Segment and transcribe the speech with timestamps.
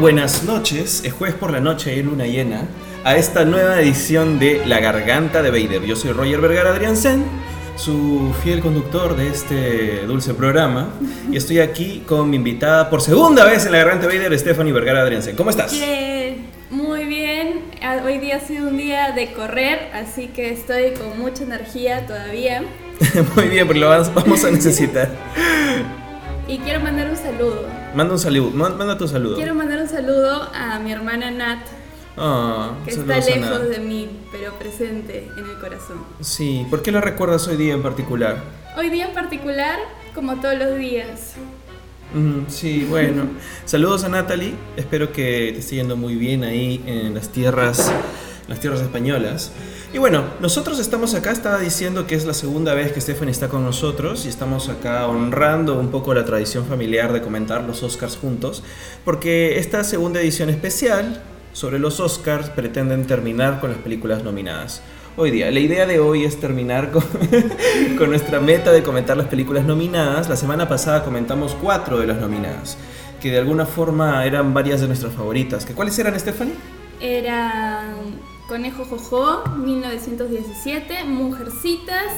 [0.00, 2.62] Buenas noches, es jueves por la noche y luna llena,
[3.04, 5.84] a esta nueva edición de La Garganta de Vader.
[5.84, 7.22] Yo soy Roger Vergara Adriansen,
[7.76, 10.88] su fiel conductor de este dulce programa,
[11.30, 14.72] y estoy aquí con mi invitada por segunda vez en La Garganta de Vader, Stephanie
[14.72, 15.36] Vergara Adriansen.
[15.36, 15.78] ¿Cómo estás?
[16.70, 17.60] Muy bien.
[17.82, 22.06] Ah, Hoy día ha sido un día de correr, así que estoy con mucha energía
[22.06, 22.64] todavía.
[23.36, 25.10] Muy bien, porque lo vamos a necesitar.
[26.48, 27.77] Y quiero mandar un saludo.
[27.94, 29.36] Manda un saludo, man- manda tu saludo.
[29.36, 31.58] Quiero mandar un saludo a mi hermana Nat,
[32.16, 33.62] Ah, que está lejos Nat.
[33.62, 35.98] de mí, pero presente en el corazón.
[36.20, 38.36] Sí, ¿por qué lo recuerdas hoy día en particular?
[38.76, 39.78] Hoy día en particular,
[40.14, 41.34] como todos los días.
[42.14, 43.24] Ujú, Sí, bueno.
[43.64, 44.54] Saludos a Natalie.
[44.76, 47.92] Espero que te esté yendo muy bien ahí en las tierras,
[48.48, 49.52] las tierras españolas.
[49.90, 53.48] Y bueno, nosotros estamos acá, estaba diciendo que es la segunda vez que Stephanie está
[53.48, 58.18] con nosotros y estamos acá honrando un poco la tradición familiar de comentar los Oscars
[58.18, 58.62] juntos,
[59.06, 61.22] porque esta segunda edición especial
[61.54, 64.82] sobre los Oscars pretenden terminar con las películas nominadas.
[65.16, 67.02] Hoy día, la idea de hoy es terminar con,
[67.98, 70.28] con nuestra meta de comentar las películas nominadas.
[70.28, 72.76] La semana pasada comentamos cuatro de las nominadas,
[73.22, 75.64] que de alguna forma eran varias de nuestras favoritas.
[75.64, 76.54] ¿Que ¿Cuáles eran, Stephanie?
[77.00, 82.14] Eran Conejo Jojo, 1917, Mujercitas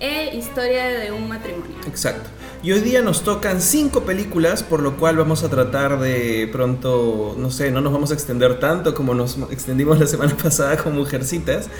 [0.00, 1.78] e Historia de un matrimonio.
[1.86, 2.28] Exacto.
[2.62, 7.34] Y hoy día nos tocan cinco películas, por lo cual vamos a tratar de pronto,
[7.38, 10.94] no sé, no nos vamos a extender tanto como nos extendimos la semana pasada con
[10.94, 11.70] Mujercitas.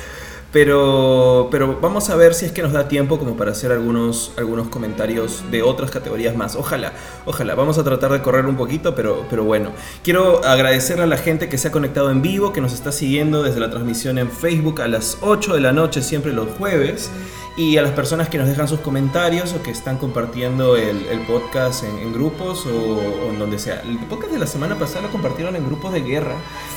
[0.52, 4.32] Pero, pero vamos a ver si es que nos da tiempo como para hacer algunos,
[4.36, 6.56] algunos comentarios de otras categorías más.
[6.56, 6.92] Ojalá,
[7.26, 7.54] ojalá.
[7.54, 9.72] Vamos a tratar de correr un poquito, pero, pero bueno.
[10.02, 13.42] Quiero agradecerle a la gente que se ha conectado en vivo, que nos está siguiendo
[13.42, 17.10] desde la transmisión en Facebook a las 8 de la noche, siempre los jueves.
[17.58, 21.84] Y a las personas que nos dejan sus comentarios o que están compartiendo el, podcast
[21.84, 23.80] en, en grupos o, o en donde sea.
[23.80, 26.34] El podcast de la semana pasada lo compartieron en grupos de guerra.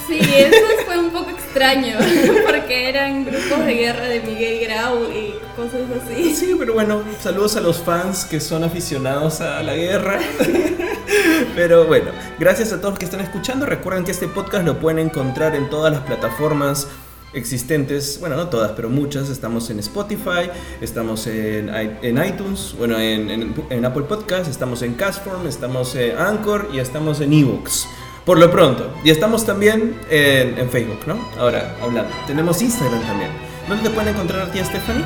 [0.08, 0.56] Sí, eso
[0.86, 1.98] fue un poco extraño,
[2.48, 6.34] porque eran grupos de guerra de Miguel Grau y cosas así.
[6.40, 10.20] Sí, pero bueno, saludos a los fans que son aficionados a la guerra.
[11.56, 13.66] Pero bueno, gracias a todos los que están escuchando.
[13.66, 16.88] Recuerden que este podcast lo pueden encontrar en todas las plataformas
[17.34, 19.30] existentes, bueno, no todas, pero muchas.
[19.30, 20.50] Estamos en Spotify,
[20.82, 26.18] estamos en, en iTunes, bueno, en, en- en Apple Podcast, estamos en Castform, estamos en
[26.18, 27.88] Anchor y estamos en eBooks.
[28.26, 28.94] Por lo pronto.
[29.04, 31.18] Y estamos también en Facebook, ¿no?
[31.40, 32.12] Ahora, hablando.
[32.28, 33.49] Tenemos Instagram también.
[33.70, 35.06] ¿Dónde te pueden encontrar a ti, Stephanie?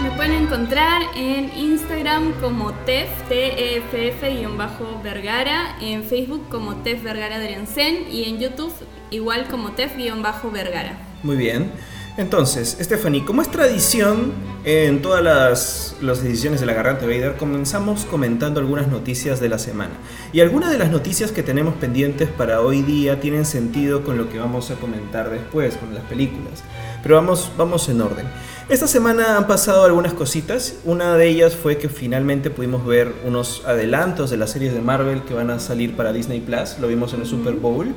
[0.00, 8.28] Me pueden encontrar en Instagram como TEF, TEFF-Vergara, en Facebook como TEF Vergara Adriansen y
[8.28, 8.72] en YouTube
[9.10, 10.96] igual como TEF-Vergara.
[11.24, 11.72] Muy bien.
[12.16, 14.32] Entonces, Stephanie, como es tradición
[14.64, 19.58] en todas las, las ediciones de La Garganta Vader, comenzamos comentando algunas noticias de la
[19.58, 19.94] semana.
[20.32, 24.28] Y algunas de las noticias que tenemos pendientes para hoy día tienen sentido con lo
[24.28, 26.62] que vamos a comentar después, con las películas.
[27.02, 28.26] Pero vamos, vamos en orden.
[28.68, 30.76] Esta semana han pasado algunas cositas.
[30.84, 35.22] Una de ellas fue que finalmente pudimos ver unos adelantos de las series de Marvel
[35.24, 36.78] que van a salir para Disney Plus.
[36.78, 37.92] Lo vimos en el Super Bowl.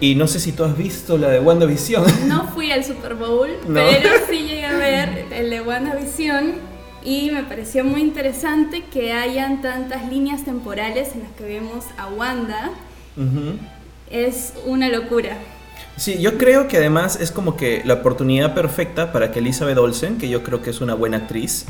[0.00, 2.04] Y no sé si tú has visto la de WandaVision.
[2.28, 3.80] No fui al Super Bowl, No.
[3.80, 6.52] pero sí llegué a ver el de WandaVision
[7.04, 12.08] y me pareció muy interesante que hayan tantas líneas temporales en las que vemos a
[12.08, 12.70] Wanda.
[13.16, 13.56] Ujú.
[14.10, 15.36] Es una locura.
[15.96, 20.16] Sí, yo creo que además es como que la oportunidad perfecta para que Elizabeth Olsen,
[20.18, 21.66] que yo creo que es una buena actriz,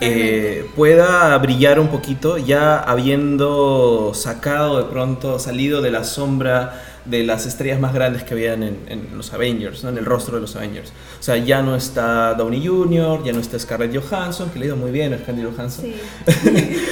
[0.00, 7.24] eh, pueda brillar un poquito ya habiendo sacado de pronto, salido de la sombra de
[7.24, 9.90] las estrellas más grandes que habían en, en los Avengers, ¿no?
[9.90, 10.92] en el rostro de los Avengers.
[11.18, 14.68] O sea, ya no está Downey Jr., ya no está Scarlett Johansson, que le ha
[14.68, 15.96] ido muy bien a Scarlett Johansson Sí.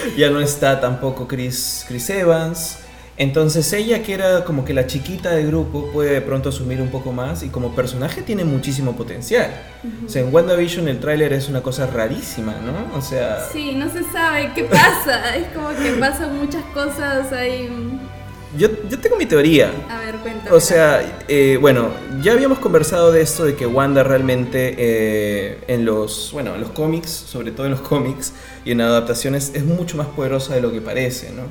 [0.16, 2.78] ya no está tampoco Chris, Chris Evans.
[3.18, 6.88] Entonces ella, que era como que la chiquita del grupo, puede de pronto asumir un
[6.88, 9.50] poco más y como personaje tiene muchísimo potencial.
[10.04, 12.96] O sea, en WandaVision el tráiler es una cosa rarísima, ¿no?
[12.96, 15.34] O sea, Sí, no se sabe qué pasa.
[15.34, 17.70] Es como que pasan muchas cosas ahí.
[18.56, 19.72] Yo, yo tengo mi teoría.
[19.88, 20.50] A ver, cuéntame.
[20.50, 21.90] O sea, eh, bueno,
[22.22, 26.70] ya habíamos conversado de esto de que Wanda realmente eh, en los, bueno, en los
[26.70, 28.32] cómics, sobre todo en los cómics
[28.64, 31.42] y en adaptaciones, es mucho más poderosa de lo que parece, ¿no?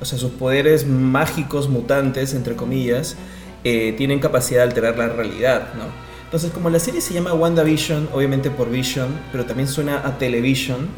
[0.00, 3.16] O sea, sus poderes mágicos, mutantes, entre comillas,
[3.62, 5.84] eh, tienen capacidad de alterar la realidad, ¿no?
[6.34, 10.88] Entonces, como la serie se llama WandaVision, obviamente por Vision, pero también suena a Television,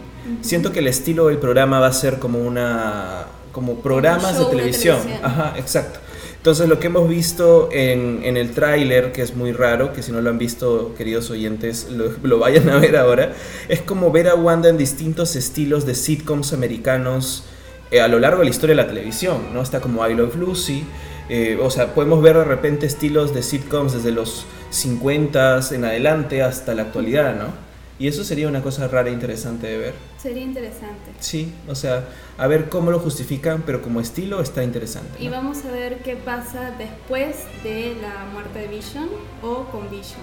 [0.41, 3.27] siento que el estilo del programa va a ser como una...
[3.57, 4.99] como programas de show de televisión.
[4.99, 5.25] televisión.
[5.25, 5.99] Ajá, exacto.
[6.37, 10.13] Entonces lo que hemos visto en, en el tráiler, que es muy raro, que si
[10.13, 13.33] no lo han visto, queridos oyentes, lo, lo vayan a ver ahora,
[13.71, 17.45] es como ver a Wanda en distintos estilos de sitcoms americanos
[17.91, 19.63] eh, a lo largo de la historia de la televisión, ¿no?
[19.63, 20.85] Está como I Love Lucy,
[21.29, 26.43] Eh, o sea, podemos ver de repente estilos de sitcoms desde los 50 en adelante
[26.43, 27.66] hasta la actualidad, ¿no?
[27.99, 29.95] Y eso sería una cosa rara e interesante de ver.
[30.21, 31.13] Sería interesante.
[31.19, 32.07] Sí, o sea,
[32.37, 35.23] a ver cómo lo justifican, pero como estilo está interesante.
[35.23, 39.09] Y vamos a ver qué pasa después de la muerte de Vision
[39.43, 40.21] o con Vision.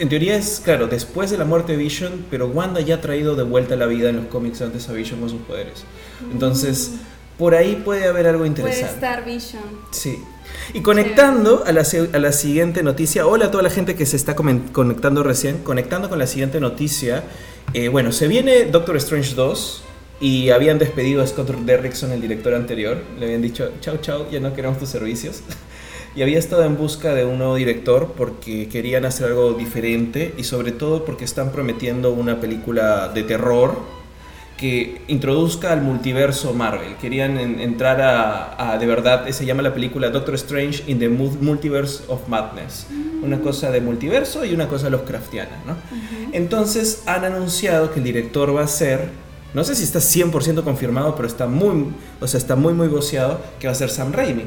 [0.00, 3.36] En teoría es, claro, después de la muerte de Vision, pero Wanda ya ha traído
[3.36, 5.84] de vuelta la vida en los cómics antes a Vision con sus poderes.
[6.32, 7.38] Entonces, mm.
[7.38, 8.86] por ahí puede haber algo interesante.
[8.86, 9.62] Puede estar Vision.
[9.92, 10.18] Sí.
[10.72, 14.16] Y conectando a la, a la, siguiente noticia, hola a toda la gente que se
[14.16, 17.24] está conectando recién, conectando con la siguiente noticia,
[17.72, 19.82] eh, bueno, se viene Doctor Strange 2
[20.20, 24.40] y habían despedido a Scott Derrickson, el director anterior, le habían dicho, chao, chao, ya
[24.40, 25.42] no queremos tus servicios.
[26.16, 30.44] y había estado en busca de un nuevo director porque querían hacer algo diferente y
[30.44, 33.76] sobre todo porque están prometiendo una película de terror
[34.56, 36.94] que introduzca al multiverso Marvel.
[37.00, 42.28] Querían entrar a, de verdad, se llama la película Doctor Strange in the Multiverse of
[42.28, 42.86] Madness.
[43.22, 45.76] Una cosa de multiverso y una cosa Lovecraftiana, ¿no?
[46.32, 49.08] Entonces han anunciado que el director va a ser,
[49.54, 51.88] no sé si está 100% confirmado, pero está muy,
[52.20, 54.44] o sea, está muy muy voceado que va a ser Sam Raimi.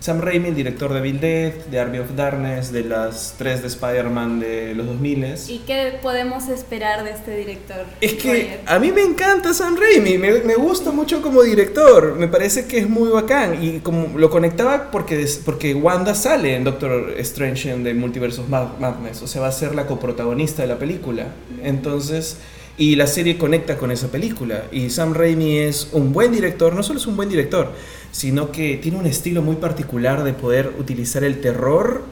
[0.00, 3.68] Sam Raimi, el director de Bill Dead, de Army of Darkness, de las tres de
[3.68, 7.84] Spider-Man de los 2000 ¿Y qué podemos esperar de este director?
[8.00, 12.28] Es que a mí me encanta Sam Raimi, me, me, gusta mucho como director, me
[12.28, 17.12] parece que es muy bacán y como lo conectaba porque, porque Wanda sale en Doctor
[17.18, 20.78] Strange en The Multiverse of Madness, o sea, va a ser la coprotagonista de la
[20.78, 21.26] película.
[21.62, 22.38] Entonces...
[22.78, 24.64] Y la serie conecta con esa película.
[24.72, 27.74] Y Sam Raimi es un buen director, no solo es un buen director,
[28.12, 32.02] sino que tiene un estilo muy particular de poder utilizar el terror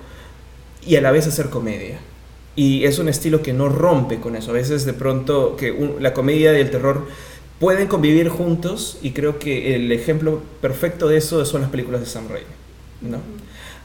[0.86, 1.98] y a la vez hacer comedia.
[2.56, 4.50] Y es un estilo que no rompe con eso.
[4.50, 7.06] A veces de pronto que la comedia y el terror
[7.60, 12.06] pueden convivir juntos y creo que el ejemplo perfecto de eso son las películas de
[12.06, 12.46] Sam Raimi.
[13.02, 13.18] ¿no?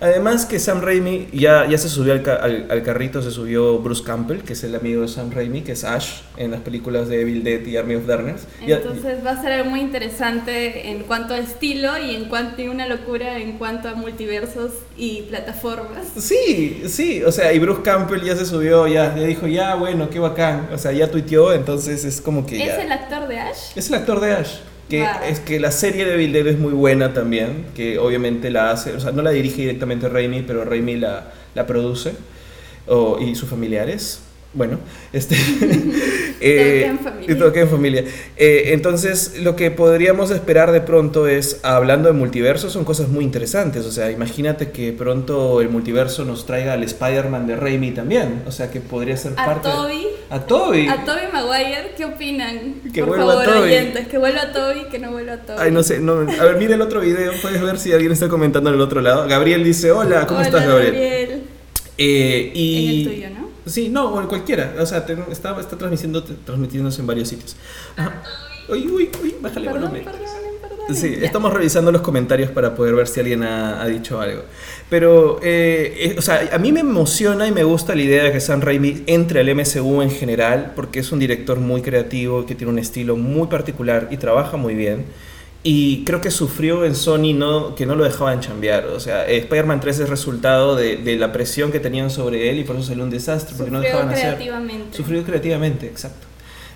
[0.04, 4.40] Además que Sam Raimi ya, ya se subió al, al, carrito, se subió Bruce Campbell,
[4.42, 7.42] que es el amigo de Sam Raimi, que es Ash en las películas de Evil
[7.42, 8.46] Dead y Army of Darkness.
[8.60, 12.66] Entonces va a ser algo muy interesante en cuanto a estilo y en cuanto a
[12.70, 16.06] una locura en cuanto a multiversos y plataformas.
[16.18, 20.10] Sí, sí, o sea, y Bruce Campbell ya se subió, ya, ya dijo, ya, bueno,
[20.10, 22.62] qué bacán, o sea, ya tuiteó, entonces es como que...
[22.62, 23.72] ¿Es el actor de Ash?
[23.78, 24.58] Es el actor de Ash
[24.94, 28.94] que es que la serie de Bill es muy buena también, que obviamente la hace,
[28.94, 32.13] o sea, no la dirige directamente Raimi, pero Raimi la, la produce,
[32.86, 34.22] o, y sus familiares.
[34.54, 34.78] Bueno,
[35.12, 35.36] este.
[36.42, 37.38] eh, en familia.
[37.38, 38.06] Todo en familia.
[38.38, 43.24] Eh, entonces, lo que podríamos esperar de pronto es, hablando de multiverso, son cosas muy
[43.24, 43.86] interesantes.
[43.86, 48.44] O sea, imagínate que pronto el multiverso nos traiga al Spider-Man de Raimi también.
[48.46, 49.70] O sea, que podría ser ¿A parte.
[49.70, 50.08] Toby?
[50.30, 50.88] A Toby.
[50.88, 52.76] A Toby Maguire, ¿qué opinan?
[52.94, 53.72] Que Por vuelva favor, a Toby.
[53.72, 55.58] oyentes, que vuelva a Toby, que no vuelva a Toby.
[55.60, 56.00] Ay, no sé.
[56.00, 57.32] No, a ver, mira el otro video.
[57.42, 59.27] Puedes ver si alguien está comentando en el otro lado.
[59.27, 60.94] Gabriel dice: Hola, ¿cómo estás, Gabriel?
[60.94, 61.44] Gabriel.
[61.98, 63.04] Eh, y...
[63.04, 63.43] En el tuyo, ¿no?
[63.65, 64.74] Sí, no, o en cualquiera.
[64.79, 67.55] O sea, está, está transmitiendo, transmitiéndose en varios sitios.
[68.70, 70.05] Uy, uy, uy, bájale perdón, volumen.
[70.05, 70.43] Perdón,
[70.91, 74.43] Sí, estamos revisando los comentarios para poder ver si alguien ha, ha dicho algo.
[74.89, 78.34] Pero, eh, eh, o sea, a mí me emociona y me gusta la idea de
[78.34, 82.53] que Sam Raimi entre al MCU en general, porque es un director muy creativo, que
[82.53, 85.05] tiene un estilo muy particular y trabaja muy bien.
[85.65, 88.88] Y creo que sufrió en Sony no, que no lo dejaban chambear.
[88.88, 92.63] O sea, Spider-Man 3 es resultado de, de, la presión que tenían sobre él y
[92.65, 93.55] por eso salió un desastre.
[93.58, 94.84] Porque Sufrió no dejaban creativamente.
[94.84, 94.96] hacer.
[94.96, 96.27] Sufrió creativamente, exacto.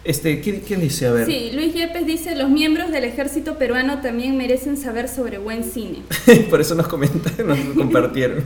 [0.06, 1.06] Este, ¿quién, ¿Quién dice?
[1.06, 1.25] A ver.
[1.25, 6.03] Sí, Luis Yepes dice, los miembros del ejército peruano también merecen saber sobre buen cine.
[6.50, 8.46] por eso nos comentaron, nos compartieron.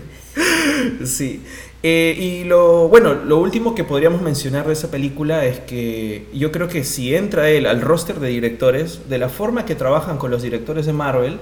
[1.06, 1.44] sí.
[1.84, 6.52] Eh, y lo bueno, lo último que podríamos mencionar de esa película es que yo
[6.52, 10.30] creo que si entra él al roster de directores, de la forma que trabajan con
[10.30, 11.40] los directores de Marvel,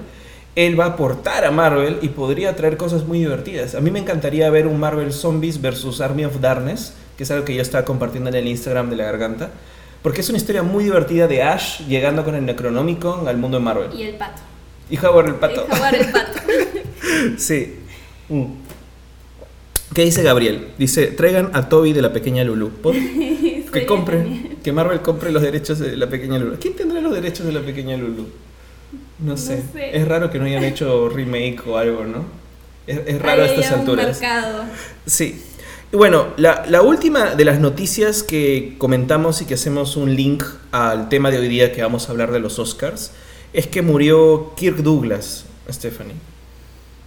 [0.56, 3.74] él va a aportar a Marvel y podría traer cosas muy divertidas.
[3.74, 7.44] A mí me encantaría ver un Marvel Zombies versus Army of Darkness, que es algo
[7.44, 9.50] que yo estaba compartiendo en el Instagram de la garganta,
[10.02, 13.64] porque es una historia muy divertida de Ash llegando con el Necronomicon al mundo de
[13.64, 13.90] Marvel.
[13.94, 14.40] Y el pato.
[14.88, 15.66] Y Howard el pato.
[15.68, 16.40] Y el pato.
[17.36, 17.76] sí.
[18.30, 18.69] Mm.
[19.94, 20.68] ¿Qué dice Gabriel?
[20.78, 22.70] Dice, traigan a Toby de la pequeña Lulu.
[22.70, 22.94] ¿Por?
[23.70, 26.56] Que compren, que Marvel compre los derechos de la pequeña Lulu.
[26.60, 28.26] ¿Quién tendrá los derechos de la pequeña Lulu?
[29.20, 29.58] No sé.
[29.58, 29.96] No sé.
[29.96, 32.24] Es raro que no hayan hecho remake o algo, ¿no?
[32.88, 34.06] Es, es raro a Ahí estas hay un alturas.
[34.20, 34.64] mercado.
[35.06, 35.40] Sí.
[35.92, 40.42] Y bueno, la, la última de las noticias que comentamos y que hacemos un link
[40.72, 43.12] al tema de hoy día que vamos a hablar de los Oscars
[43.52, 46.14] es que murió Kirk Douglas, Stephanie.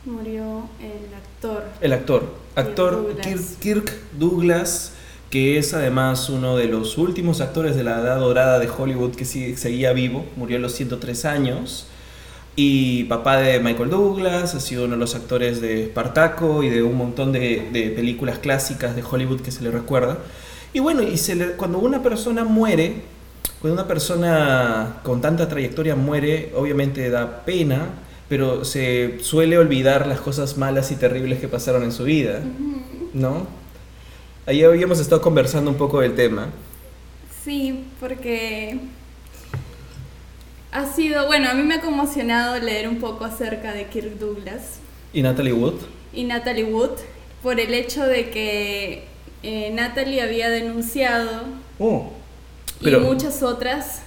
[0.05, 1.65] Murió el actor.
[1.81, 2.23] El actor.
[2.55, 3.25] Actor Douglas.
[3.25, 4.91] Kirk, Kirk Douglas,
[5.29, 9.25] que es además uno de los últimos actores de la edad dorada de Hollywood que
[9.25, 11.87] sigue- seguía vivo, murió a los 103 años.
[12.55, 16.83] y papá de Michael Douglas, ha sido uno de los actores de Spartaco y de
[16.83, 20.19] un montón de, de películas clásicas de Hollywood que se le recuerda.
[20.71, 22.97] Y bueno, y se le- cuando una persona muere,
[23.59, 27.87] cuando una persona con tanta trayectoria muere, obviamente da pena,
[28.33, 32.41] pero se suele olvidar las cosas malas y terribles que pasaron en su vida,
[33.13, 33.45] ¿no?
[34.47, 36.49] Ahí habíamos estado conversando un poco del tema.
[37.45, 38.79] Sí, porque
[40.71, 44.79] ha sido, bueno, a mí me ha conmocionado leer un poco acerca de Kirk Douglas
[45.13, 45.75] ¿Y Natalie Wood?
[46.11, 47.01] y Natalie Wood
[47.43, 49.03] por el hecho de que
[49.43, 51.43] eh, Natalie había denunciado
[51.77, 52.11] Oh.
[52.81, 54.01] Pero, y muchas otras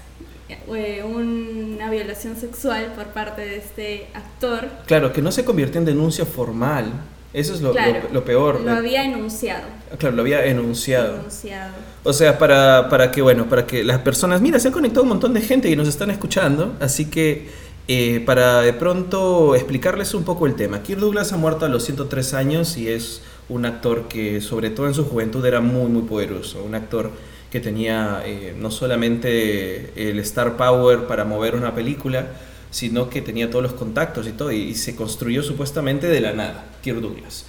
[1.05, 4.69] una violación sexual por parte de este actor.
[4.87, 6.93] claro, que no se convirtió en denuncia formal.
[7.33, 8.61] Eso es lo, Claro, lo- lo peor.
[8.63, 9.65] Lo había enunciado.
[9.99, 11.17] Claro, lo había enunciado.
[11.17, 11.75] Enunciado.
[12.03, 15.11] O sea, para, para que, bueno, para que las personas, mira, se han conectado un
[15.11, 17.49] montón de gente y nos están escuchando, así que
[17.89, 20.83] eh, para de pronto explicarles un poco el tema.
[20.83, 24.87] Kirk Douglas ha muerto a los 103 años y es un actor que, sobre todo
[24.87, 26.63] en su juventud, era muy, muy poderoso.
[26.65, 27.11] Un actor
[27.51, 32.27] que tenía eh, no solamente el star power para mover una película,
[32.71, 36.33] sino que tenía todos los contactos y todo, y, y se construyó supuestamente de la
[36.33, 37.47] nada, Kirk Douglas.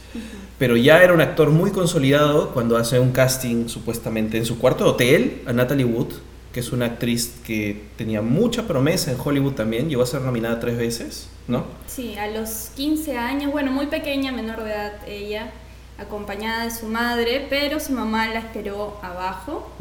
[0.58, 4.86] Pero ya era un actor muy consolidado cuando hace un casting supuestamente en su cuarto
[4.86, 6.14] de hotel a Natalie Wood,
[6.54, 10.60] que es una actriz que tenía mucha promesa en Hollywood también, llegó a ser nominada
[10.60, 11.66] tres veces, ¿no?
[11.86, 15.52] Sí, a los 15 años, bueno, muy pequeña, menor de edad ella,
[15.98, 19.72] acompañada de su madre, pero su mamá la esperó abajo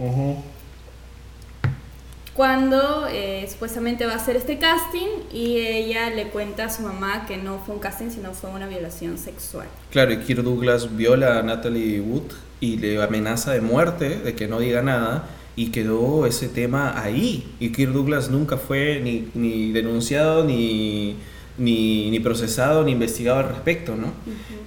[2.36, 7.24] cuando eh, supuestamente va a hacer este casting y ella le cuenta a su mamá
[7.26, 9.66] que no fue un casting, sino fue una violación sexual.
[9.90, 14.48] Claro, y Kirk Douglas viola a Natalie Wood y le amenaza de muerte, de que
[14.48, 15.24] no diga nada,
[15.56, 17.54] y quedó ese tema ahí.
[17.58, 21.16] Y Kirk Douglas nunca fue ni, ni denunciado, ni,
[21.58, 24.12] ni, ni procesado, ni investigado al respecto, ¿no?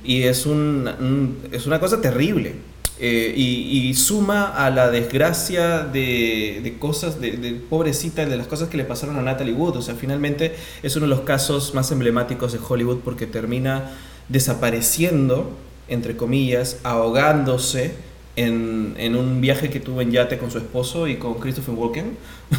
[0.04, 2.56] Y es, un, un- es una cosa terrible.
[3.02, 8.48] Eh, y, y suma a la desgracia de, de cosas, de, de pobrecita, de las
[8.48, 9.78] cosas que le pasaron a Natalie Wood.
[9.78, 10.54] O sea, finalmente
[10.84, 13.92] es uno de los casos más emblemáticos de Hollywood porque termina
[14.28, 15.50] desapareciendo,
[15.88, 17.94] entre comillas, ahogándose
[18.36, 22.18] en, en un viaje que tuvo en yate con su esposo y con Christopher Walken,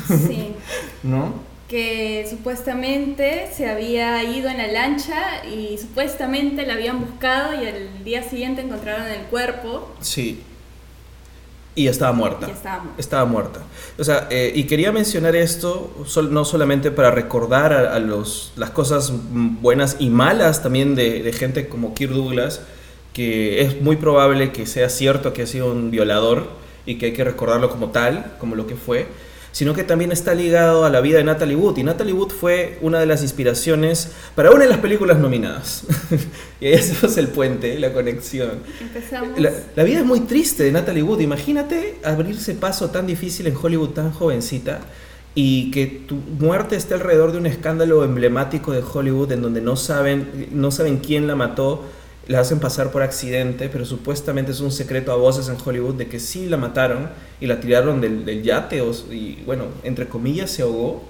[0.08, 0.52] Sí,
[1.02, 1.34] ¿no?
[1.70, 8.04] Que supuestamente se había ido en la lancha y supuestamente la habían buscado y al
[8.04, 10.42] día siguiente encontraron el cuerpo Sí.
[11.76, 12.48] Y estaba muerta.
[12.48, 13.60] y estaba muerta.
[13.98, 18.52] O sea, eh, y quería mencionar esto sol- no solamente para recordar a, a los,
[18.56, 22.60] las cosas buenas y malas también de, de gente como Kirk Douglas,
[23.12, 26.48] que es muy probable que sea cierto que ha sido un violador
[26.86, 29.06] y que hay que recordarlo como tal, como lo que fue,
[29.52, 31.78] sino que también está ligado a la vida de Natalie Wood.
[31.78, 35.85] Y Natalie Wood fue una de las inspiraciones para una de las películas nominadas.
[36.61, 38.61] y ahí hacemos el puente, la conexión.
[38.80, 39.38] Empezamos.
[39.38, 41.21] La, la vida es muy triste de Natalie Wood.
[41.21, 44.80] Imagínate abrirse paso tan difícil en Hollywood tan jovencita
[45.35, 49.76] y que tu muerte esté alrededor de un escándalo emblemático de Hollywood en donde no
[49.76, 51.85] saben, no saben quién la mató,
[52.30, 56.06] la hacen pasar por accidente, pero supuestamente es un secreto a voces en Hollywood de
[56.06, 57.08] que sí la mataron
[57.40, 61.02] y la tiraron del, del yate o- y bueno, entre comillas se ahogó.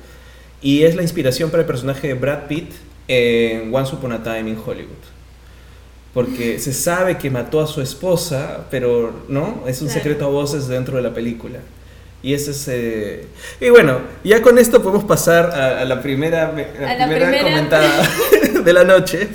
[0.62, 2.70] Y es la inspiración para el personaje de Brad Pitt
[3.08, 5.02] en Once Upon a Time in Hollywood
[6.12, 10.00] porque se sabe que mató a su esposa, pero no, es un Claro.
[10.02, 11.60] secreto a voces dentro de la película.
[12.22, 12.66] Y ese es...
[12.68, 13.26] eh,
[13.60, 17.28] Y bueno, ya con esto podemos pasar a, a la primera, la A la primera
[17.30, 17.42] primera.
[17.44, 18.08] comentada
[18.64, 19.28] de la noche.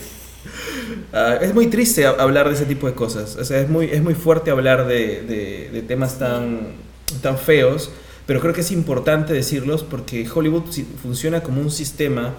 [1.17, 3.37] Ah, es muy triste hablar de ese tipo de cosas.
[3.37, 6.73] O sea, es muy, es muy fuerte hablar de, de- de temas tan,
[7.21, 7.89] tan feos,
[8.25, 10.63] pero creo que es importante decirlos porque Hollywood
[11.01, 12.33] funciona como un sistema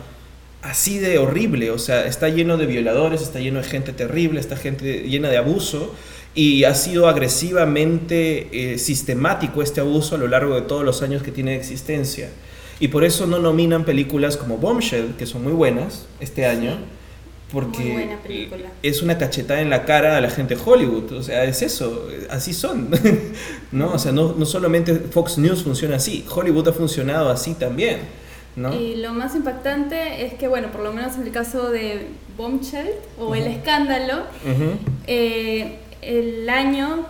[0.63, 4.57] así de horrible, o sea, está lleno de violadores, está lleno de gente terrible, está
[4.57, 5.95] gente llena de abuso
[6.35, 11.23] y ha sido agresivamente eh, sistemático este abuso a lo largo de todos los años
[11.25, 12.31] que tiene de existencia.
[12.81, 16.79] Y por eso no nominan películas como Bombshell, que son muy buenas este año,
[17.53, 18.09] porque
[18.83, 22.09] es una cachetada en la cara a la gente de Hollywood, o sea, es eso,
[22.31, 22.91] así son,
[23.73, 23.93] ¿no?
[23.93, 28.01] O sea, no, no solamente Fox News funciona así, Hollywood ha funcionado así también,
[28.57, 28.75] ¿no?
[28.75, 32.89] Y lo más impactante es que, bueno, por lo menos en el caso de Bombshell
[33.19, 33.51] o El Ujú.
[33.53, 34.73] Escándalo, Ujú.
[35.07, 37.07] eh, el año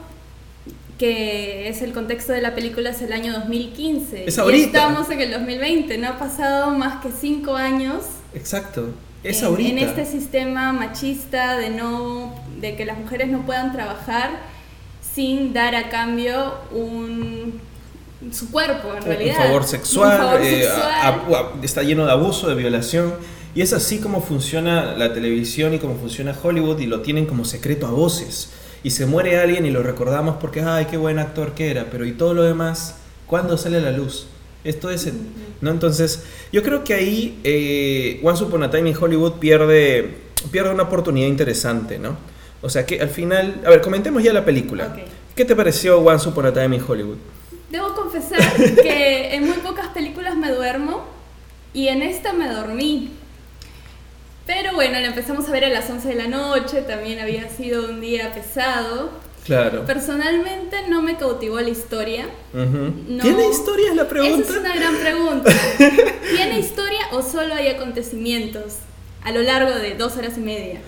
[0.98, 4.24] que es el contexto de la película es el año 2015.
[4.26, 4.66] Es y ahorita.
[4.66, 8.02] estamos en el 2020, no ha pasado más que cinco años
[8.34, 8.88] Exacto,
[9.30, 14.30] es en, este sistema machista de no de que las mujeres no puedan trabajar
[15.14, 17.60] sin dar a cambio un
[18.32, 20.90] su cuerpo en realidad Un favor sexual, Un favor eh, sexual.
[20.90, 23.14] a- a- está lleno de abuso, de violación.
[23.54, 27.44] Y es así como funciona la televisión y como funciona Hollywood y lo tienen como
[27.44, 28.50] secreto a voces.
[28.82, 32.04] Y se muere alguien y lo recordamos porque, ay, qué buen actor que era, pero
[32.04, 32.96] ¿y todo lo demás?
[33.26, 34.26] ¿Cuándo sale a la luz?
[34.66, 35.08] Esto es,
[35.60, 35.70] ¿no?
[35.70, 40.16] Entonces, yo creo que ahí eh, Once Upon a Time in Hollywood pierde,
[40.50, 42.16] pierde una oportunidad interesante, ¿no?
[42.62, 44.96] O sea que al final, a ver, comentemos ya la película.
[45.36, 47.18] ¿Qué te pareció Once Upon a Time in Hollywood?
[47.70, 48.40] Debo confesar
[48.82, 51.04] que en muy pocas películas me duermo
[51.72, 53.12] y en esta me dormí.
[54.46, 57.88] Pero bueno, la empezamos a ver a las 11 de la noche, también había sido
[57.88, 59.10] un día pesado.
[59.46, 59.86] Claro.
[59.86, 62.26] Personalmente no me cautivó la historia.
[62.52, 64.42] ¿Tiene historia es la pregunta?
[64.42, 65.52] Esa es una gran pregunta.
[66.34, 68.78] ¿Tiene historia o solo hay acontecimientos
[69.22, 70.80] a lo largo de dos horas y media?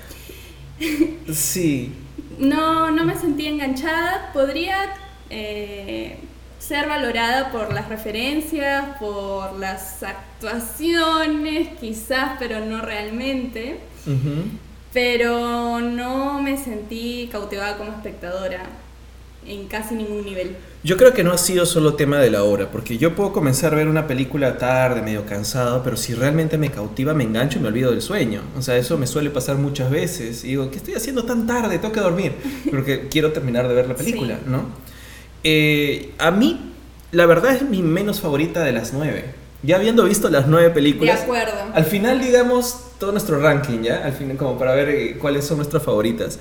[1.33, 1.93] Sí.
[2.39, 4.31] No, no me sentí enganchada.
[4.33, 4.93] Podría
[5.31, 6.19] eh,
[6.59, 13.81] ser valorada por las referencias, por las actuaciones, quizás, pero no realmente.
[14.93, 18.63] Pero no me sentí cautivada como espectadora
[19.47, 20.57] en casi ningún nivel.
[20.85, 23.73] Yo creo que no ha sido solo tema de la hora, porque yo puedo comenzar
[23.73, 27.63] a ver una película tarde, medio cansado, pero si realmente me cautiva, me engancho y
[27.63, 28.43] me olvido del sueño.
[28.57, 30.45] O sea, eso me suele pasar muchas veces.
[30.45, 31.79] Y digo, ¿qué estoy haciendo tan tarde?
[31.79, 32.33] Tengo que dormir,
[32.71, 34.67] porque quiero terminar de ver la película, ¿no?
[35.43, 36.73] Eh, a mí,
[37.11, 39.25] la verdad es mi menos favorita de las nueve.
[39.63, 41.17] Ya habiendo visto las nueve películas.
[41.17, 41.55] De acuerdo.
[41.75, 44.05] Al final, digamos, todo nuestro ranking, ¿ya?
[44.05, 46.39] Al final, como para ver eh, cuáles son nuestras favoritas.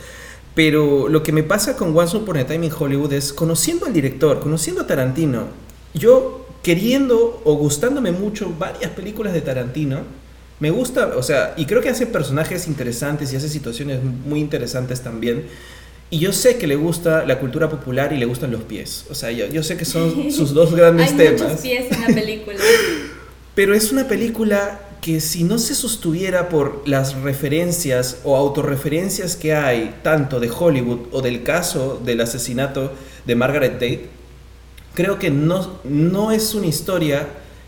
[0.55, 3.93] Pero lo que me pasa con Once Upon a Time in Hollywood es conociendo al
[3.93, 5.45] director, conociendo a Tarantino,
[5.93, 10.01] yo queriendo o gustándome mucho varias películas de Tarantino,
[10.60, 15.01] me gusta, o sea, y creo que hace personajes interesantes y hace situaciones muy interesantes
[15.01, 15.45] también.
[16.10, 19.05] Y yo sé que le gusta la cultura popular y le gustan los pies.
[19.12, 21.41] O sea, yo, yo sé que son sus dos grandes Hay temas.
[21.41, 22.58] Muchos pies en la película.
[23.55, 29.53] Pero es una película que si no se sostuviera por las referencias o autorreferencias que
[29.53, 32.91] hay, tanto de Hollywood o del caso del asesinato
[33.25, 34.10] de Margaret Tate,
[34.93, 37.27] creo que no, no es una historia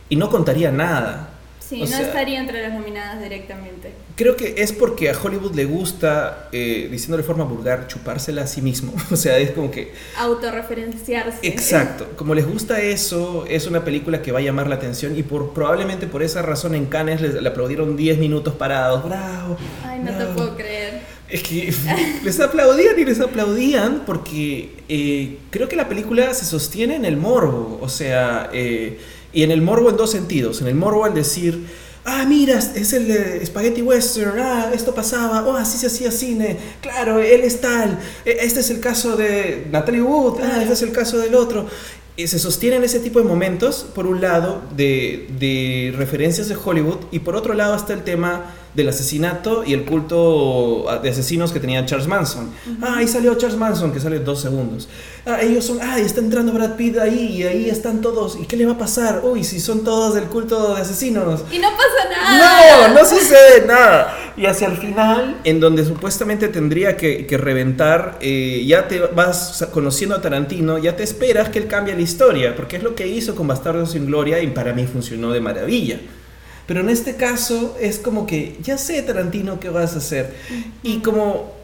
[0.10, 1.29] y no contaría nada.
[1.70, 3.92] Sí, no estaría entre las nominadas directamente.
[4.16, 8.48] Creo que es porque a Hollywood le gusta, eh, diciendo de forma vulgar, chupársela a
[8.48, 8.92] sí mismo.
[9.12, 9.94] o sea, es como que...
[10.18, 11.38] Autorreferenciarse.
[11.44, 12.08] Exacto.
[12.16, 15.54] Como les gusta eso, es una película que va a llamar la atención y por
[15.54, 19.06] probablemente por esa razón en Cannes le aplaudieron 10 minutos parados.
[19.06, 19.56] ¡Bravo!
[19.86, 21.02] Ay, no te puedo creer.
[21.30, 21.72] Es que
[22.24, 27.16] les aplaudían y les aplaudían porque eh, creo que la película se sostiene en el
[27.16, 27.78] morbo.
[27.80, 28.50] O sea...
[28.54, 28.98] Eh,
[29.34, 30.62] y en el morbo en dos sentidos.
[30.62, 31.66] En el morbo al decir,
[32.06, 36.58] ah, mira, es el de Spaghetti Western, ah, esto pasaba, oh, así se hacía cine,
[36.82, 40.82] claro, él es tal, e, este es el caso de Natalie Wood, ah, este es
[40.82, 41.68] el caso del otro.
[42.16, 46.98] Y se sostienen ese tipo de momentos, por un lado, de, de referencias de Hollywood,
[47.12, 51.60] y por otro lado está el tema del asesinato y el culto de asesinos que
[51.60, 52.52] tenía Charles Manson.
[52.82, 54.88] Ah, ahí salió Charles Manson, que sale dos segundos.
[55.26, 58.38] Ah, ellos son, ah, está entrando Brad Pitt ahí y ahí están todos.
[58.40, 59.22] ¿Y qué le va a pasar?
[59.24, 61.42] Uy, si son todos del culto de asesinos.
[61.52, 62.88] Y no pasa nada.
[62.88, 64.16] No, no sucede nada.
[64.38, 70.16] Y hacia el final, en donde supuestamente tendría que, reventar, eh, ya te vas conociendo
[70.16, 73.36] a Tarantino, ya te esperas que él cambie la historia, porque es lo que hizo
[73.36, 76.00] con Bastardos sin Gloria y para mí funcionó de maravilla.
[76.70, 80.36] Pero en este caso es como que ya sé, Tarantino, qué vas a hacer.
[80.84, 81.56] Y como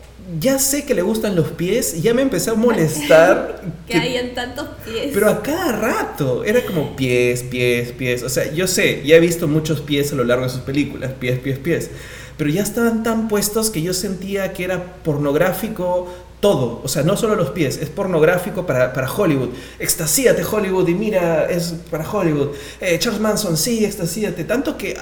[0.42, 3.62] ya sé que le gustan los pies, ya me empecé a molestar.
[3.88, 5.12] que, hayan tantos pies.
[5.14, 8.24] Pero a cada rato era como pies, pies, pies.
[8.24, 11.12] O sea, yo sé, ya he visto muchos pies a lo largo de sus películas,
[11.20, 11.92] pies, pies, pies.
[12.36, 17.18] Pero ya estaban tan puestos que yo sentía que era pornográfico todo, o sea, no
[17.18, 19.50] solo los pies, es pornográfico para, para Hollywood.
[19.80, 22.50] Extasíate Hollywood y mira, es para Hollywood.
[22.80, 24.44] Eh, Charles Manson, sí, extasíate.
[24.44, 24.96] Tanto que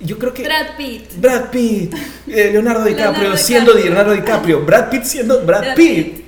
[0.00, 0.44] yo creo que...
[0.44, 1.20] Brad Pitt.
[1.20, 1.94] Brad Pitt.
[2.28, 4.64] Eh, Leonardo DiCaprio siendo Leonardo DiCaprio.
[4.64, 6.24] Brad Pitt siendo Brad, Pitt.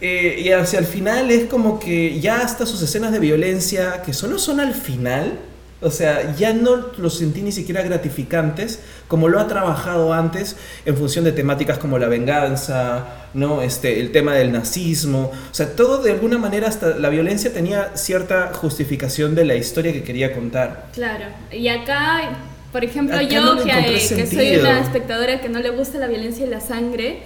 [0.00, 4.14] Eh, y hacia el final es como que ya hasta sus escenas de violencia, que
[4.14, 5.38] solo son al final,
[5.82, 10.96] o sea, ya no los sentí ni siquiera gratificantes como lo ha trabajado antes en
[10.96, 13.62] función de temáticas como la venganza, ¿no?
[13.62, 15.32] este, el tema del nazismo.
[15.50, 19.92] O sea, todo de alguna manera, hasta la violencia tenía cierta justificación de la historia
[19.92, 20.88] que quería contar.
[20.92, 21.24] Claro.
[21.50, 22.38] Y acá,
[22.72, 26.50] por ejemplo, yo que, que soy una espectadora que no le gusta la violencia y
[26.50, 27.22] la sangre,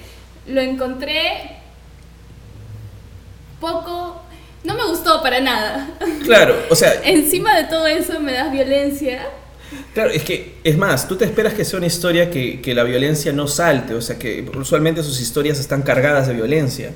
[0.47, 1.59] lo encontré
[3.61, 4.24] poco
[4.65, 5.91] no me gustó para nada.
[6.25, 7.01] Claro, o sea...
[7.05, 9.29] Encima de todo eso me das violencia.
[9.93, 12.83] Claro, es que, es más, tú te esperas que sea una historia que, que la
[12.83, 16.93] violencia no salte, o sea, que usualmente sus historias están cargadas de violencia.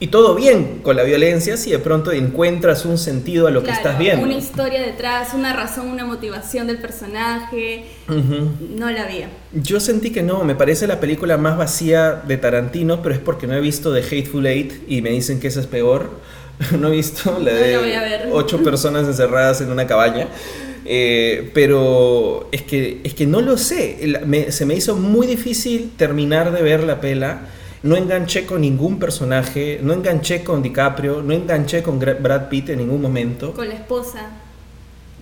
[0.00, 3.70] Y todo bien con la violencia si de pronto encuentras un sentido a lo que
[3.70, 4.24] estás viendo.
[4.24, 7.84] Una historia detrás, una razón, una motivación del personaje.
[8.08, 8.50] Ujú.
[8.76, 9.28] No la había.
[9.52, 13.46] Yo sentí que no, me parece la película más vacía de Tarantino, pero es porque
[13.46, 16.10] no he visto The Hateful Eight y me dicen que esa es peor.
[16.78, 18.28] No he visto la No de ver.
[18.32, 20.28] ocho personas encerradas en una cabaña.
[20.84, 23.98] Eh, pero es que, es que no lo sé.
[24.26, 27.42] Me- se me hizo muy difícil terminar de ver la pela.
[27.84, 32.78] No enganché con ningún personaje, no enganché con DiCaprio, no enganché con Brad Pitt en
[32.78, 33.52] ningún momento.
[33.54, 34.30] Con la esposa.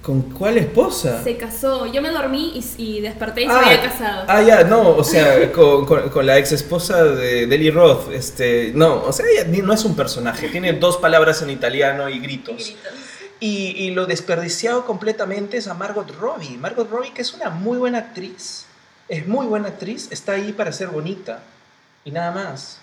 [0.02, 1.22] ¿Con cuál esposa?
[1.22, 1.86] Se casó.
[1.86, 4.24] Yo me dormí y, y desperté y Ah, se había casado.
[4.28, 8.72] Ah, ya, no, o sea, con, con- con la ex esposa de Deli Roth, este,
[8.74, 12.20] no, o sea, ella no es un personaje, tiene dos palabras en italiano y Y
[12.20, 12.54] gritos.
[12.56, 12.92] gritos.
[13.40, 16.56] Y, y lo desperdiciado completamente es a Margot Robbie.
[16.58, 18.66] Margot Robbie, que es una muy buena actriz,
[19.08, 21.42] es muy buena actriz, está ahí para ser bonita
[22.04, 22.78] y nada más.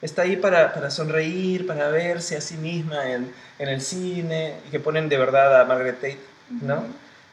[0.00, 4.70] Está ahí para, para sonreír, para verse a sí misma en, en el cine y
[4.70, 6.18] que ponen de verdad a Margaret Tate,
[6.60, 6.84] ¿no?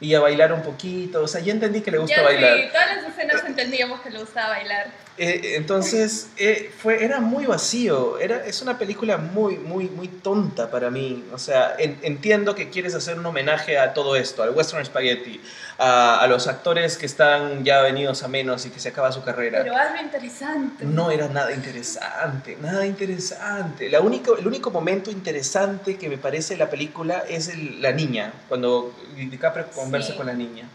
[0.01, 2.57] Y a bailar un poquito, o sea, ya entendí que le gusta Ya bailar.
[2.57, 4.91] sí, todas las escenas entendíamos que le gustaba bailar.
[5.17, 8.17] Eh, entonces, eh, fue, era muy vacío.
[8.19, 11.25] Era, es una película muy, muy, muy tonta para mí.
[11.33, 15.41] O sea, en- entiendo que quieres hacer un homenaje a todo esto, al Western Spaghetti,
[15.77, 19.21] a, a los actores que están ya venidos a menos y que se acaba su
[19.21, 19.59] carrera.
[19.61, 20.85] Pero algo interesante.
[20.85, 23.89] No era nada interesante, nada interesante.
[23.89, 28.31] La única, el único momento interesante que me parece la película es el- la niña,
[28.47, 30.17] cuando DiCaprio conversa Sí.
[30.17, 30.69] con la niña.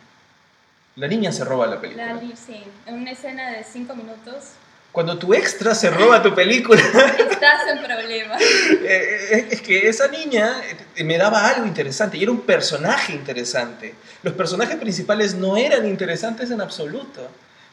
[0.97, 2.15] La niña se roba la película.
[2.15, 4.51] La sync, en una escena de 5 minutos,
[4.93, 6.81] Cuando tu extra se roba tu película.
[7.19, 8.41] estás en problemas.
[8.87, 10.61] Eh, es que esa niña
[10.97, 13.95] eh, me daba algo interesante y era un personaje interesante.
[14.23, 17.29] Los personajes principales no eran interesantes en absoluto.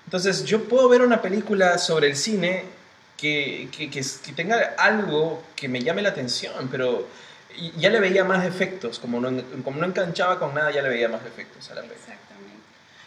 [0.06, 2.64] Entonces yo puedo ver una película sobre el cine
[3.18, 7.08] que, que, que- que tenga algo que me llame la atención, pero
[7.78, 8.98] ya le veía más efectos.
[8.98, 9.30] Como no,
[9.64, 12.00] como no enganchaba con nada, ya le veía más efectos a la película.
[12.14, 12.51] Exactamente.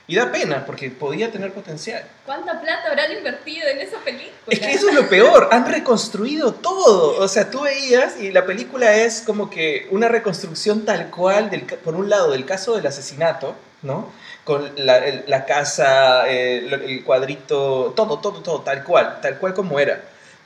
[0.07, 2.05] Y da pena porque podía tener potencial.
[2.27, 4.33] ¿Cuánta plata habrán invertido en esa película?
[4.49, 7.19] Es que eso es lo peor, han reconstruido todo.
[7.23, 11.63] O sea, tú veías y la película es como que una reconstrucción tal cual, del,
[11.63, 14.11] por un lado, del caso del asesinato, ¿no?
[14.45, 19.55] Con la, el- la casa, el, el cuadrito, todo, todo, todo, tal cual, tal cual
[19.55, 20.03] como era.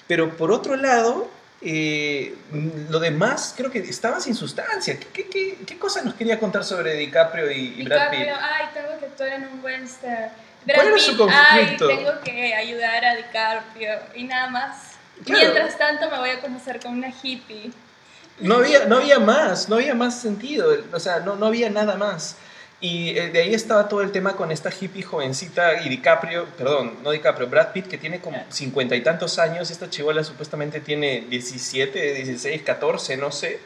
[0.07, 1.29] Pero por otro lado,
[1.61, 2.37] eh,
[2.89, 4.99] lo demás creo que estaba sin sustancia.
[4.99, 8.21] ¿Qué, qué, qué, qué cosa nos quería contar sobre DiCaprio y, y Brad Pitt?
[8.21, 10.31] DiCaprio, ay, tengo que actuar en un western.
[10.65, 11.89] ¿Cuál era Brad su conflicto?
[11.89, 14.93] Ay, tengo que ayudar a DiCaprio y nada más.
[15.25, 15.41] Claro.
[15.41, 17.73] Mientras tanto me voy a conocer con una hippie.
[18.41, 21.97] No había, no había más, no había más sentido, o sea, no, no había nada
[21.97, 22.37] más.
[22.81, 26.95] Y eh, de ahí estaba todo el tema con esta hippie jovencita y DiCaprio, perdón,
[27.03, 31.23] no DiCaprio, Brad Pitt, que tiene como cincuenta y tantos años, esta chivola supuestamente tiene
[31.29, 33.59] 17, 16, 14, no sé.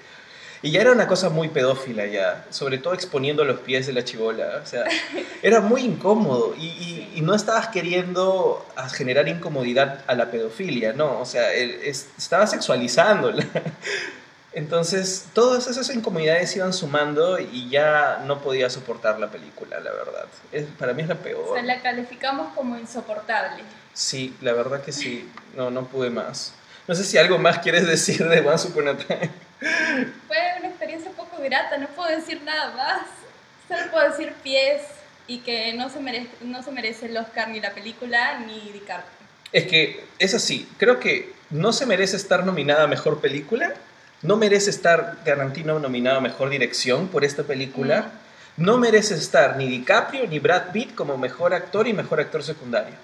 [0.65, 4.05] Y ya era una cosa muy pedófila ya, sobre todo exponiendo los pies de la
[4.05, 4.85] chivola, o sea,
[5.43, 11.19] era muy incómodo y, y- y no estabas queriendo generar incomodidad a la pedofilia, no,
[11.21, 13.45] o sea, el- es- estaba sexualizándola.
[14.55, 20.27] Entonces, todas esas incomodidades iban sumando y ya no podía soportar la película, la verdad.
[20.53, 21.55] Es- para mí es la O peor.
[21.55, 23.63] sea, la calificamos como insoportable.
[23.95, 25.31] Sí, la verdad que sí.
[25.57, 26.55] No, no pude más.
[26.87, 29.31] No sé si algo más quieres decir de Once Upon a Time.
[30.27, 33.03] Fue una experiencia poco grata, no puedo decir nada más.
[33.69, 34.83] Solo puedo decir pies
[35.29, 39.23] y que no se merece, no se merece el Oscar ni la película ni DiCaprio.
[39.53, 40.69] Es que es así.
[40.79, 43.73] Creo que no se merece estar nominada a Mejor Película.
[44.23, 48.11] No merece estar Tarantino nominado a Mejor Dirección por esta película.
[48.57, 52.95] No merece estar ni DiCaprio ni Brad Pitt como Mejor Actor y Mejor Actor Secundario.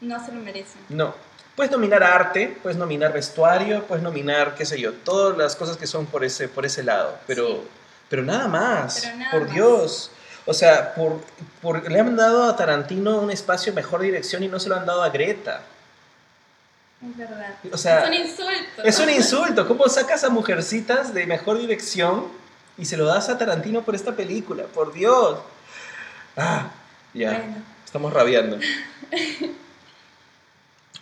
[0.00, 0.80] No se lo merecen.
[0.88, 1.14] No.
[1.56, 5.86] Puedes nominar arte, puedes nominar vestuario, puedes nominar, qué sé yo, todas las cosas que
[5.86, 7.18] son por ese, por ese lado.
[7.26, 7.60] Pero, Sí.
[8.08, 9.00] pero nada más.
[9.02, 9.52] Pero nada por más.
[9.52, 10.10] Dios.
[10.46, 11.20] O sea, por,
[11.60, 14.86] por- le han dado a Tarantino un espacio mejor dirección y no se lo han
[14.86, 15.60] dado a Greta.
[17.10, 17.54] Es verdad.
[17.72, 18.82] O sea, es un insulto.
[18.84, 19.68] Es un insulto.
[19.68, 22.28] ¿Cómo sacas a mujercitas de mejor dirección
[22.78, 24.64] y se lo das a Tarantino por esta película?
[24.64, 25.38] Por Dios.
[26.36, 26.70] Ah,
[27.12, 27.32] ya.
[27.32, 27.56] Bueno.
[27.84, 28.58] Estamos rabiando.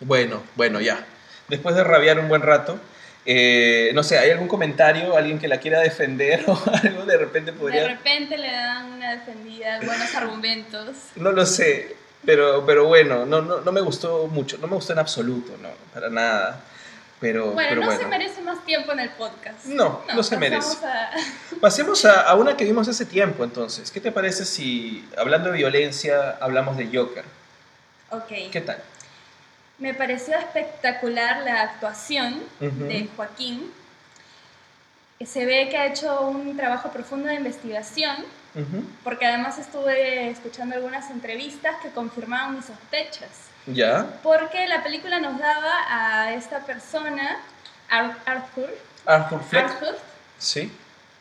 [0.01, 1.05] Bueno, bueno, ya.
[1.47, 2.79] Después de rabiar un buen rato,
[3.25, 5.15] eh, no sé, ¿hay algún comentario?
[5.15, 7.05] ¿Alguien que la quiera defender o algo?
[7.05, 7.87] De repente De podría...
[7.87, 10.95] repente le dan una defendida, buenos argumentos.
[11.15, 14.93] No lo sé, pero, pero bueno, no, no, no me gustó mucho, no me gustó
[14.93, 16.61] en absoluto, no, para nada.
[17.19, 18.01] Pero bueno, pero no bueno.
[18.01, 19.65] se merece más tiempo en el podcast.
[19.65, 20.83] No, no se merece.
[20.83, 21.11] a-
[21.61, 23.91] Pasemos a, a una que vimos hace tiempo, entonces.
[23.91, 27.23] ¿Qué te parece si, hablando de violencia, hablamos de Joker?
[28.09, 28.49] Ok.
[28.51, 28.81] ¿Qué tal?
[29.77, 33.71] Me pareció espectacular la actuación de Joaquín.
[35.23, 38.15] Se ve que ha hecho un trabajo profundo de investigación,
[38.53, 38.83] Ujú.
[39.03, 43.29] porque además estuve escuchando algunas entrevistas que confirmaban mis sospechas.
[43.65, 44.19] ¿Ya?
[44.23, 47.37] Porque la película nos daba a esta persona,
[47.89, 48.69] Ar- Arthur,
[49.05, 49.65] Arthur Fleck.
[49.65, 49.97] Arthur,
[50.37, 50.71] Sí.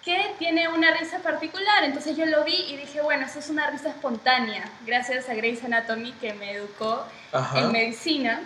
[0.05, 1.85] que tiene una risa particular.
[1.85, 5.63] Entonces yo lo vi y dije, bueno, eso es una risa espontánea, gracias a Grey's
[5.63, 7.61] Anatomy que me educó Ajá.
[7.61, 8.41] en medicina.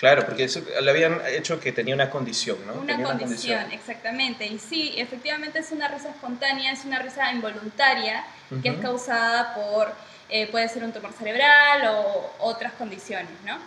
[0.00, 2.72] Claro, porque eso, le habían hecho que tenía una condición, ¿no?
[2.72, 4.46] Una Tenía condición, exactamente.
[4.46, 8.24] Y sí, efectivamente es una risa espontánea, es una risa involuntaria
[8.62, 9.92] que es causada por,
[10.30, 13.58] eh, puede ser un tumor cerebral o otras condiciones, ¿no?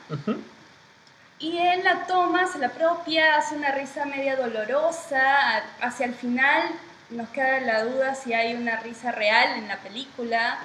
[1.37, 5.61] Y él la toma, se la apropia, hace una risa media dolorosa.
[5.81, 6.63] Hacia el final
[7.11, 10.57] nos queda la duda si hay una risa real en la película.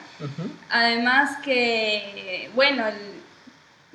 [0.71, 3.19] Además que, bueno, el-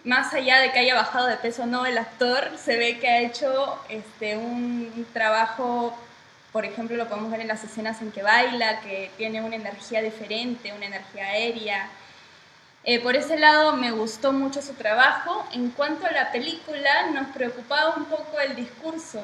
[0.04, 3.08] más allá de que haya bajado de peso o no el actor, se ve que
[3.08, 5.98] ha hecho este, un, trabajo,
[6.52, 10.02] por ejemplo, lo podemos ver en las escenas en que baila, que tiene una energía
[10.02, 11.89] diferente, una energía aérea.
[12.84, 15.48] Eh, por ese lado me gustó mucho su trabajo.
[15.54, 19.22] En cuanto a la película, nos preocupaba un poco el discurso,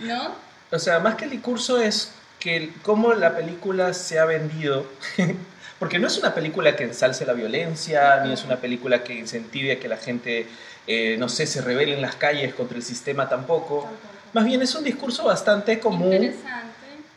[0.00, 0.34] ¿no?
[0.72, 4.84] O sea, más que el discurso es que cómo la película se ha vendido.
[5.78, 9.72] Porque no es una película que ensalce la violencia, ni es una película que incentive
[9.72, 10.46] a que la gente,
[10.86, 13.88] eh, no sé, se rebele en las calles contra el sistema tampoco.
[14.32, 16.66] Más bien es un discurso bastante común, Interesante.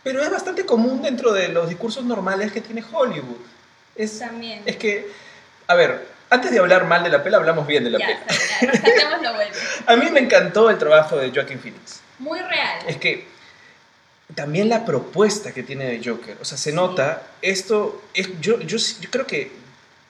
[0.04, 3.38] pero es bastante común dentro de los discursos normales que tiene Hollywood.
[3.96, 4.62] Es, También.
[4.66, 5.10] es que,
[5.68, 8.72] a ver, antes de hablar mal de la pela, hablamos bien de la ya, pela.
[8.72, 9.52] rescatemos lo bueno.
[9.88, 12.00] A mí me encantó el trabajo de Joaquin Phoenix.
[12.20, 12.80] Muy real.
[12.88, 13.28] Es que
[14.36, 18.78] también la propuesta que tiene de Joker, o sea, se nota, esto, es, yo, yo,
[18.78, 19.52] yo creo que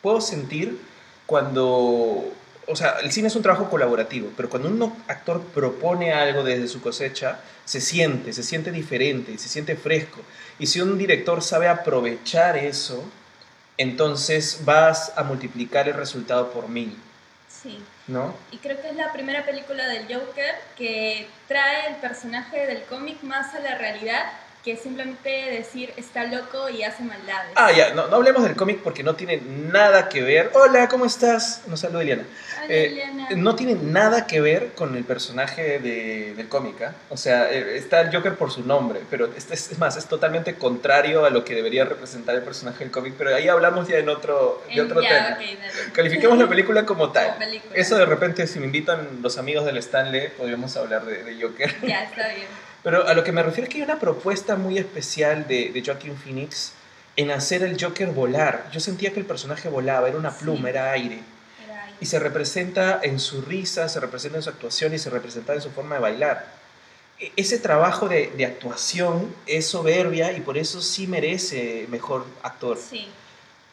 [0.01, 0.79] puedo sentir
[1.25, 2.31] cuando,
[2.67, 6.67] o sea, el cine es un trabajo colaborativo, pero cuando un actor propone algo desde
[6.67, 10.19] su cosecha, se siente, se siente diferente, se siente fresco.
[10.59, 13.03] Y si un director sabe aprovechar eso,
[13.77, 16.97] entonces vas a multiplicar el resultado por mil,
[17.61, 17.79] Sí.
[18.07, 18.35] ¿No?
[18.51, 23.21] Y creo que es la primera película del Joker que trae el personaje del cómic
[23.23, 24.23] más a la realidad
[24.63, 27.51] que simplemente decir está loco y hace maldades.
[27.55, 30.51] Ah, ya, no, no hablemos del cómic porque no tiene nada que ver.
[30.53, 31.63] Hola, ¿cómo estás?
[31.65, 32.25] Nos saluda Eliana.
[32.57, 33.27] Hola, Eh, Eliana.
[33.37, 36.79] no tiene nada que ver con el personaje de, del cómic.
[36.83, 36.93] ¿ah?
[37.09, 40.05] O sea, eh, está el Joker por su nombre, pero es, es- es más, es
[40.05, 43.15] totalmente contrario a lo que debería representar el personaje del cómic.
[43.17, 45.59] Pero ahí hablamos ya en otro, de otro ya, tema.
[45.91, 47.25] Califiquemos la película como tal.
[47.29, 47.73] Como película.
[47.75, 51.73] Eso de repente, si me invitan los amigos del Stanley, podríamos hablar de, de Joker.
[51.81, 52.45] Ya, está bien.
[52.83, 55.83] Pero a lo que me refiero es que hay una propuesta muy especial de, de
[55.85, 56.73] Joaquin Phoenix
[57.15, 58.69] en hacer el Joker volar.
[58.71, 60.67] Yo sentía que el personaje volaba, era una pluma, Sí.
[60.69, 61.19] era aire.
[61.65, 61.89] Era.
[61.99, 65.61] Y se representa en su risa, se representa en su actuación y se representa en
[65.61, 66.45] su forma de bailar.
[67.19, 72.79] E- Ese trabajo de, de actuación es soberbia y por eso sí merece mejor actor.
[72.79, 73.07] Sí.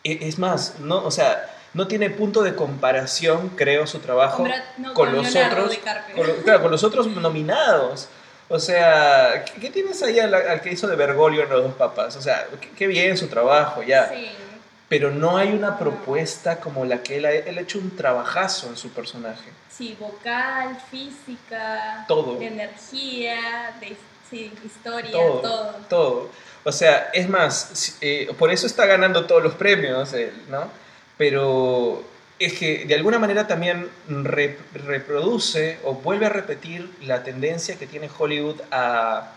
[0.05, 4.47] E- Es más, no, o sea, no tiene punto de comparación, creo, su trabajo Con
[4.51, 5.79] Brad- no, con con los otros,
[6.15, 8.09] con, claro, con los otros nominados.
[8.49, 11.75] O sea, ¿qué, qué tienes ahí al, al que hizo de Bergoglio en Los Dos
[11.75, 12.17] Papas?
[12.17, 14.09] O sea, qué, qué bien su trabajo, ya.
[14.09, 14.31] Sí.
[14.89, 18.69] Pero no hay una propuesta como la que él ha, él ha hecho un trabajazo
[18.69, 19.51] en su personaje.
[19.69, 22.37] Sí, vocal, física, Todo.
[22.39, 23.97] de energía, de
[24.31, 25.75] sí, historia, Todo, todo.
[25.91, 26.31] todo.
[26.65, 30.69] O sea, es más, eh, por eso está ganando todos los premios él, ¿no?
[31.19, 32.03] Pero
[32.39, 37.87] es que de alguna manera también re- reproduce o vuelve a repetir la tendencia que
[37.87, 39.33] tiene Hollywood a,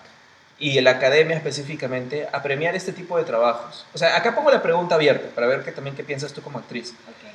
[0.60, 3.86] y la academia específicamente a premiar este tipo de trabajos.
[3.94, 6.60] O sea, acá pongo la pregunta abierta para ver que, también qué piensas tú como
[6.60, 6.94] actriz.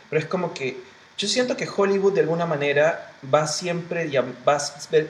[0.09, 0.77] Pero es como que
[1.19, 4.09] yo siento que Hollywood de alguna manera va siempre,
[4.47, 4.59] va,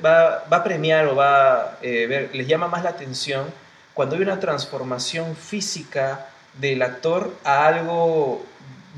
[0.03, 3.45] va, va a premiar o va eh, ver, les llama más la atención
[3.93, 8.47] cuando hay una transformación física del actor a algo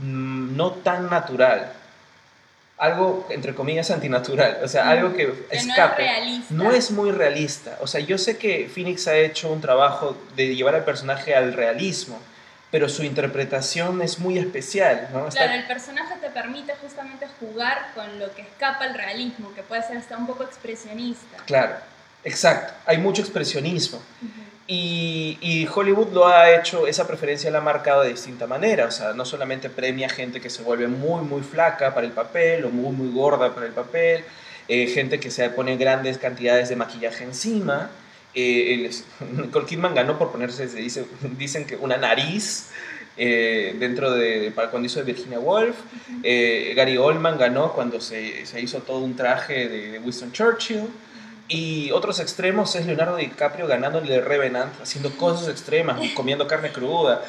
[0.02, 1.72] no tan natural.
[2.78, 4.58] Algo, entre comillas, antinatural.
[4.62, 6.02] O sea, algo que Que no es escape.
[6.02, 6.54] realista.
[6.54, 7.76] No es muy realista.
[7.80, 11.54] O sea, yo sé que Phoenix ha hecho un trabajo de llevar al personaje al
[11.54, 12.20] realismo,
[12.70, 15.26] pero su interpretación es muy especial, ¿no?
[15.26, 19.62] Está- Claro, el personaje te permite justamente jugar con lo que escapa al realismo, que
[19.64, 21.37] puede ser hasta un poco expresionista.
[21.46, 21.74] Claro,
[22.22, 22.74] exacto.
[22.87, 23.98] Hay mucho expresionismo.
[23.98, 24.30] Ujú.
[24.70, 28.85] Y, y Hollywood lo ha hecho, esa preferencia la ha marcado de distinta manera.
[28.85, 32.66] O sea, no solamente premia gente que se vuelve muy, muy flaca para el papel
[32.66, 34.24] o muy, muy gorda para el papel.
[34.68, 37.90] eh, gente que se pone grandes cantidades de maquillaje encima.
[38.35, 38.90] Eh,
[39.33, 41.07] Nicole Kidman ganó por ponerse, se dice,
[41.38, 42.70] dicen que una nariz
[43.16, 45.76] eh, dentro de, para cuando hizo de Virginia Woolf.
[46.22, 50.85] Eh, Gary Oldman ganó cuando se, se, hizo todo un traje de Winston Churchill.
[51.48, 56.70] Y otros extremos es Leonardo DiCaprio ganando el de Revenant, haciendo cosas extremas, comiendo carne
[56.70, 57.22] cruda.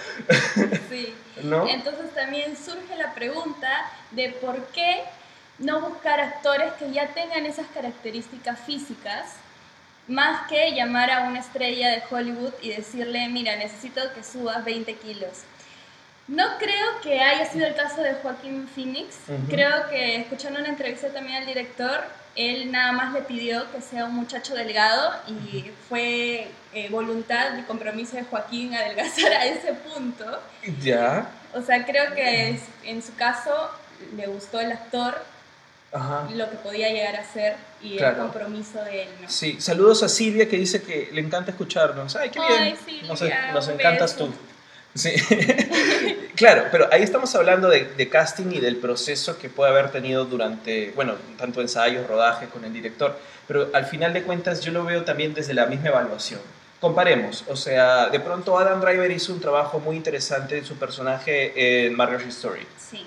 [0.89, 1.15] Sí.
[1.43, 1.67] ¿No?
[1.67, 3.69] Entonces también surge la pregunta
[4.11, 5.03] de por qué
[5.57, 9.35] no buscar actores que ya tengan esas características físicas,
[10.07, 14.95] más que llamar a una estrella de Hollywood y decirle, mira, necesito que subas 20
[14.95, 15.43] kilos.
[16.29, 19.15] No creo que haya sido el caso de Joaquín Phoenix.
[19.49, 22.03] Creo que escuchando una entrevista también al director,
[22.35, 27.63] él nada más le pidió que sea un muchacho delgado y fue eh, voluntad y
[27.63, 30.25] compromiso de Joaquín adelgazar a ese punto.
[30.83, 31.31] Ya.
[31.55, 33.71] O sea, creo que en su caso
[34.15, 35.15] le gustó el actor
[36.35, 39.09] lo que podía llegar a ser y el compromiso de él.
[39.21, 39.29] ¿no?
[39.29, 42.15] Sí, saludos a Silvia que dice que le encanta escucharnos.
[42.15, 42.77] Ay, qué bien.
[42.85, 44.31] Silvia, nos, encantas tú.
[44.95, 45.11] Sí,
[46.35, 50.91] claro, pero ahí estamos hablando de, casting y del proceso que puede haber tenido durante,
[50.95, 55.03] bueno, tanto ensayos, rodaje con el director, pero al final de cuentas yo lo veo
[55.03, 56.39] también desde la misma evaluación.
[56.79, 61.85] Comparemos, o sea, de pronto Adam Driver hizo un trabajo muy interesante en su personaje
[61.85, 62.65] en Marriage Story.
[62.77, 63.05] Sí.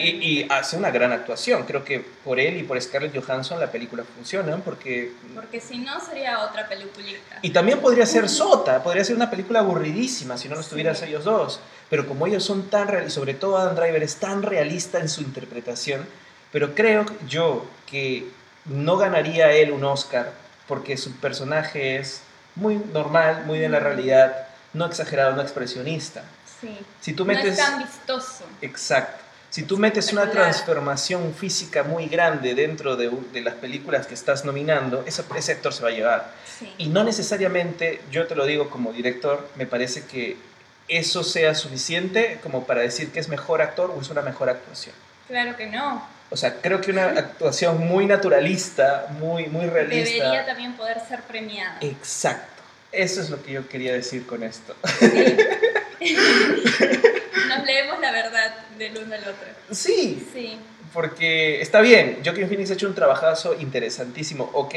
[0.00, 1.64] Y, hace una gran actuación.
[1.64, 5.12] Creo que por él y por Scarlett Johansson la película funciona porque...
[5.34, 7.38] Porque si no sería otra peliculita.
[7.42, 11.24] Y también podría ser Sota, podría ser una película aburridísima si no los tuvieras ellos
[11.24, 11.60] dos.
[11.88, 15.08] Pero como ellos son tan realistas, y sobre todo Adam Driver es tan realista en
[15.08, 16.06] su interpretación,
[16.52, 18.28] pero creo yo que
[18.64, 20.32] no ganaría él un Oscar
[20.66, 22.22] porque su personaje es
[22.54, 26.22] muy normal, muy de la realidad, no exagerado, no expresionista.
[26.60, 26.78] Sí.
[27.00, 27.44] Si tú metes...
[27.44, 28.44] No es tan vistoso.
[28.60, 29.19] Exacto.
[29.50, 34.44] Si tú metes una transformación física muy grande dentro de, de las películas que estás
[34.44, 36.34] nominando, ese, ese actor se va a llevar.
[36.78, 40.36] Y no necesariamente, yo te lo digo como director, me parece que
[40.86, 44.94] eso sea suficiente como para decir que es mejor actor o es una mejor actuación.
[45.26, 46.06] Claro que no.
[46.30, 50.24] O sea, creo que una actuación muy naturalista, muy, muy realista.
[50.24, 51.78] Debería también poder ser premiada.
[51.80, 52.62] Exacto.
[52.92, 54.74] Eso es lo que yo quería decir con esto.
[57.56, 59.46] Nos leemos la verdad del uno al otro.
[59.70, 60.26] Sí.
[60.32, 60.58] Sí.
[60.92, 64.74] Porque está bien, Joaquin Phoenix ha hecho un trabajazo interesantísimo, ok,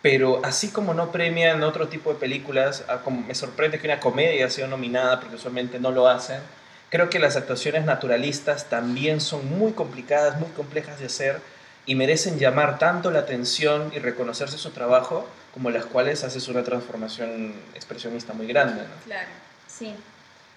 [0.00, 4.48] pero así como no premian otro tipo de películas, como me sorprende que una comedia
[4.48, 6.40] sea nominada, porque usualmente no lo hacen,
[6.88, 11.40] creo que las actuaciones naturalistas también son muy complicadas, muy complejas de hacer
[11.84, 16.62] y merecen llamar tanto la atención y reconocerse su trabajo como las cuales haces una
[16.62, 18.82] transformación expresionista muy grande.
[19.04, 19.28] Claro,
[19.66, 19.94] sí,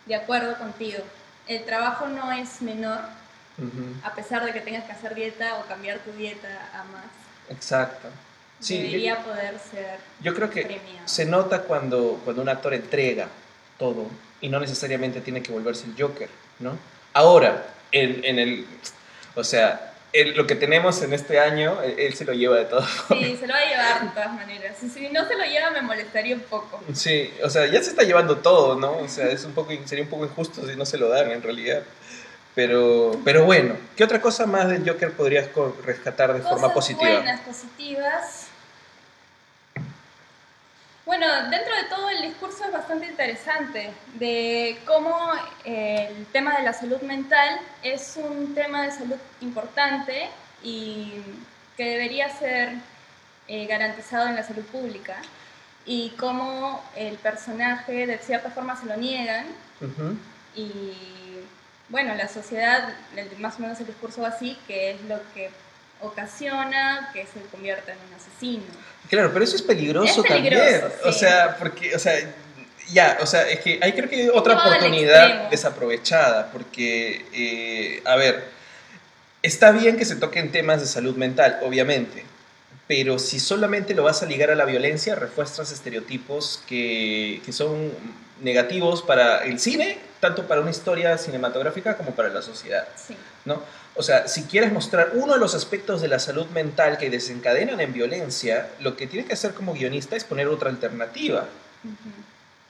[0.06, 1.00] de acuerdo contigo.
[1.48, 3.00] El trabajo no es menor,
[4.04, 7.06] a pesar de que tengas que hacer dieta o cambiar tu dieta a más.
[7.50, 8.08] Exacto.
[8.60, 10.00] Sí, Debería poder ser.
[10.22, 13.28] Yo creo que se nota cuando, cuando un actor entrega
[13.78, 14.08] todo
[14.42, 16.30] y no necesariamente tiene que volverse el Joker,
[16.60, 16.78] ¿no?
[17.14, 18.68] Ahora, en, en el.
[19.36, 22.86] O sea, lo que tenemos en este año, él, se lo lleva de todo.
[23.10, 24.78] Sí, se lo va a llevar de todas maneras.
[24.80, 26.82] Si no se lo lleva, me molestaría un poco.
[26.93, 28.98] Sí, o sea, ya se está llevando todo, ¿no?
[28.98, 31.41] O sea, es un poco, sería un poco injusto si no se lo dan en
[31.41, 31.84] realidad.
[32.56, 35.48] Pero, pero bueno, ¿qué otra cosa más del Joker podrías
[35.86, 37.17] rescatar de forma positiva?
[37.17, 38.47] Buenas, positivas.
[41.08, 45.17] Bueno, dentro de todo el discurso es bastante interesante de cómo
[45.63, 50.30] eh, el tema de la salud mental es un tema de salud importante
[50.62, 51.13] y
[51.78, 52.74] que debería ser
[53.48, 55.15] eh, garantizado en la salud pública
[55.86, 59.46] y cómo el personaje de cierta forma se lo niegan.
[60.56, 60.91] Y
[61.88, 62.89] bueno, la sociedad,
[63.38, 65.52] más o menos el discurso así, que es lo que
[66.02, 68.66] ocasiona que se convierta en un asesino.
[69.10, 70.58] Claro, pero eso es peligroso, también.
[71.06, 72.14] O sea, porque, o sea,
[72.92, 78.16] ya, o sea, es que hay creo que hay otra oportunidad desaprovechada, porque, eh, a
[78.16, 78.45] ver,
[79.41, 82.26] está bien que se toquen temas de salud mental, obviamente,
[82.88, 87.91] pero si solamente lo vas a ligar a la violencia, refuerzas estereotipos que, que son
[88.41, 92.88] negativos para el cine, tanto para una historia cinematográfica como para la sociedad.
[92.95, 93.16] Sí.
[93.45, 93.62] ¿no?
[93.98, 97.82] O sea, si quieres mostrar uno de los aspectos de la salud mental que desencadenan
[97.82, 101.45] en violencia, lo que tienes que hacer como guionista es poner otra alternativa.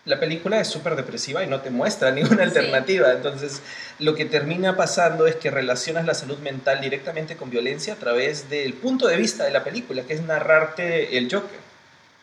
[0.05, 3.11] La película es súper depresiva y no te muestra ninguna alternativa.
[3.11, 3.61] Entonces,
[3.99, 8.49] lo que termina pasando es que relacionas la salud mental directamente con violencia a través
[8.49, 11.59] del punto de vista de la película, que es narrarte el Joker.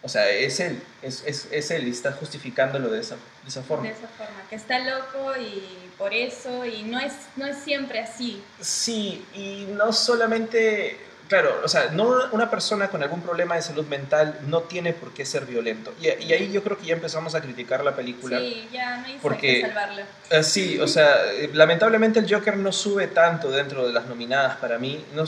[0.02, 3.62] O sea, es él, es, es, es él y está justificándolo de esa, de esa
[3.62, 3.86] forma.
[3.86, 8.00] De esa forma, que está loco y por eso, y no es, no es siempre
[8.00, 8.42] así.
[8.60, 13.86] Sí, y no solamente claro, o sea, no una persona con algún problema de salud
[13.86, 15.92] mental no tiene por qué ser violento.
[16.00, 18.38] Y, y ahí yo creo que ya empezamos a criticar la película.
[18.38, 20.06] Sí, ya no hay Porque- que salvarla.
[20.30, 24.56] Ah, sí, o sea, eh, lamentablemente el Joker no sube tanto dentro de las nominadas
[24.58, 25.02] para mí.
[25.14, 25.24] No,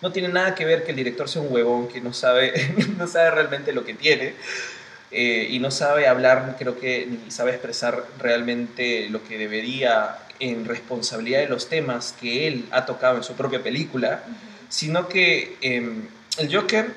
[0.00, 2.52] no tiene nada que ver que el director sea un huevón que no sabe,
[2.98, 4.34] no sabe realmente lo que tiene
[5.14, 10.64] eh, y no sabe hablar, creo que, ni sabe expresar realmente lo que debería en
[10.64, 14.24] responsabilidad de los temas que él ha tocado en su propia película,
[14.68, 16.02] sino que eh,
[16.38, 16.92] el Joker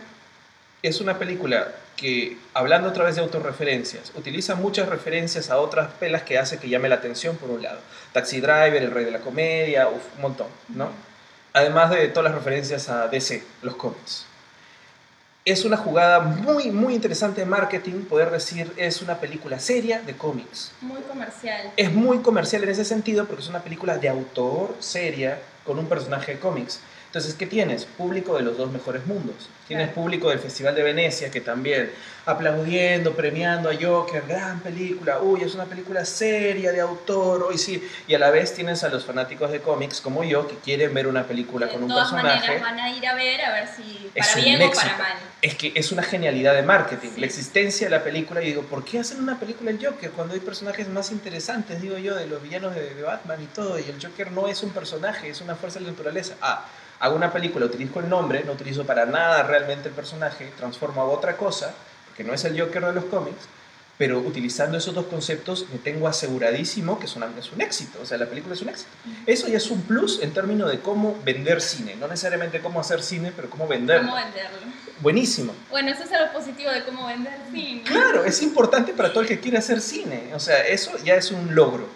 [0.82, 6.24] es una película que, hablando otra vez de autorreferencias, utiliza muchas referencias a otras pelas
[6.24, 7.80] que hace que llame la atención, por un lado.
[8.14, 10.90] Taxi Driver, El Rey de la Comedia, uf, un montón, ¿no?
[11.54, 14.26] Además de todas las referencias a DC, los cómics.
[15.48, 20.14] Es una jugada muy, muy interesante de marketing, poder decir, es una película seria de
[20.14, 20.74] cómics.
[20.82, 21.72] Muy comercial.
[21.78, 25.86] Es muy comercial en ese sentido porque es una película de autor seria con un
[25.86, 26.82] personaje de cómics.
[27.08, 27.86] Entonces, ¿qué tienes?
[27.86, 29.50] Público de los dos mejores mundos.
[29.68, 31.92] Tienes público del Festival de Venecia que también
[32.26, 37.82] aplaudiendo, premiando a Joker, gran película, uy, es una película seria de autor, hoy sí.
[38.08, 41.08] Y a la vez tienes a los fanáticos de cómics como yo que quieren ver
[41.08, 42.40] una película de con un todas personaje.
[42.40, 45.18] maneras van a ir a ver a ver si para bien o para mal.
[45.42, 47.10] Es que es una genialidad de marketing.
[47.16, 47.22] Sí.
[47.22, 50.34] La existencia de la película, y digo, ¿por qué hacen una película el Joker cuando
[50.34, 53.80] hay personajes más interesantes, digo yo, de los villanos de, de Batman y todo?
[53.80, 56.36] Y el Joker no es un personaje, es una fuerza de la naturaleza.
[56.42, 56.66] Ah,
[57.00, 61.06] hago una película, utilizo el nombre, no utilizo para nada realmente el personaje, transformo a
[61.06, 61.74] otra cosa,
[62.08, 63.46] porque no es el Joker de los cómics,
[63.98, 68.06] pero utilizando esos dos conceptos me tengo aseguradísimo que es, una- es un éxito, o
[68.06, 68.90] sea, la película es un éxito.
[69.26, 73.02] Eso ya es un plus en términos de cómo vender cine, no necesariamente cómo hacer
[73.02, 74.10] cine, pero cómo venderlo.
[74.12, 74.58] ¿Cómo venderlo?
[75.00, 75.54] Buenísimo.
[75.72, 77.82] Bueno, eso es algo positivo de cómo vender cine.
[77.84, 80.32] Claro, es importante para todo el que quiere hacer cine.
[80.36, 81.88] O sea, eso ya es un logro.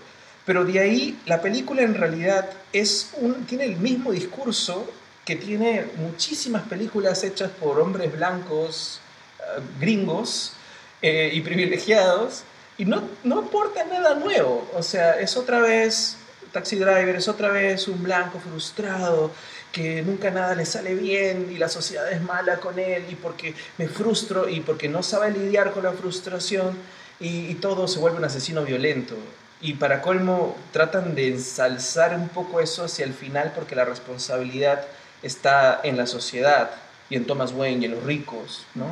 [0.45, 3.11] Pero de ahí, la película en realidad es
[3.47, 4.87] tiene el mismo discurso
[5.25, 9.01] que tiene muchísimas películas hechas por hombres blancos,
[9.39, 10.53] eh, gringos
[11.01, 12.43] eh, y privilegiados,
[12.77, 14.67] y no, no aporta nada nuevo.
[14.73, 16.17] O sea, es otra vez
[16.51, 19.31] Taxi Driver, es otra vez un blanco frustrado
[19.71, 23.53] que nunca nada le sale bien y la sociedad es mala con él y porque
[23.77, 26.75] me frustro y porque no sabe lidiar con la frustración
[27.19, 29.15] y todo se vuelve un asesino violento.
[29.61, 34.83] Y para colmo tratan de ensalzar un poco eso hacia el final porque la responsabilidad
[35.21, 36.71] está en la sociedad
[37.09, 38.85] y en Thomas Wayne y en los ricos, ¿no?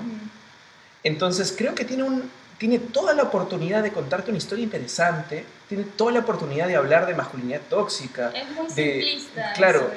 [1.03, 5.85] Entonces creo que tiene, un, tiene toda la oportunidad de contarte una historia interesante, tiene
[5.85, 8.31] toda la oportunidad de hablar de masculinidad tóxica.
[8.35, 9.89] Es muy de- simplista claro.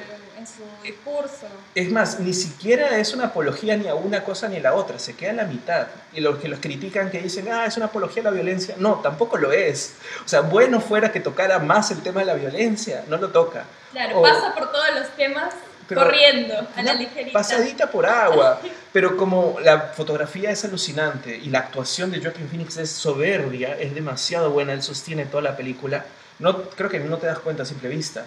[0.43, 1.47] En su discurso.
[1.73, 4.99] Es más, ni siquiera es una apología ni a una cosa ni a la otra,
[4.99, 5.87] se queda en la mitad.
[6.13, 8.95] Y los que los critican que dicen, ah, es una apología a la violencia, no,
[8.95, 9.93] tampoco lo es.
[10.25, 13.65] O sea, bueno fuera que tocara más el tema de la violencia, no lo toca.
[13.91, 15.53] Claro, O- pasa por todos los temas
[15.87, 17.33] Pero- corriendo a la ligerita.
[17.39, 18.59] Pasadita por agua.
[18.93, 23.95] Pero como la fotografía es alucinante y la actuación de Joaquin Phoenix es soberbia, es
[23.95, 26.05] demasiado buena, él sostiene toda la película.
[26.39, 28.25] No, creo que no te das cuenta a simple vista.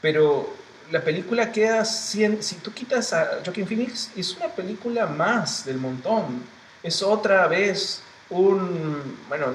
[0.00, 0.52] Pero
[0.90, 5.76] la película queda, cien- si tú quitas a Joaquin Phoenix, es una película más del
[5.78, 6.42] montón.
[6.82, 9.46] Es otra vez un, bueno,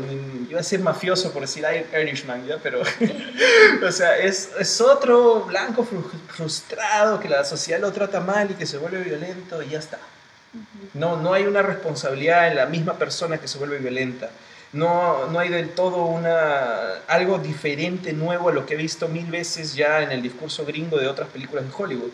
[0.50, 2.58] iba a decir mafioso por decir Ir- Irishman, ¿ya?
[2.62, 2.82] Pero,
[3.88, 8.54] o sea, es, es otro blanco fru- frustrado que la sociedad lo trata mal y
[8.54, 9.98] que se vuelve violento y ya está.
[10.94, 14.30] No, no hay una responsabilidad en la misma persona que se vuelve violenta.
[14.74, 19.26] No, no hay del todo una, algo diferente, nuevo a lo que he visto mil
[19.28, 22.12] veces ya en el discurso gringo de otras películas de Hollywood.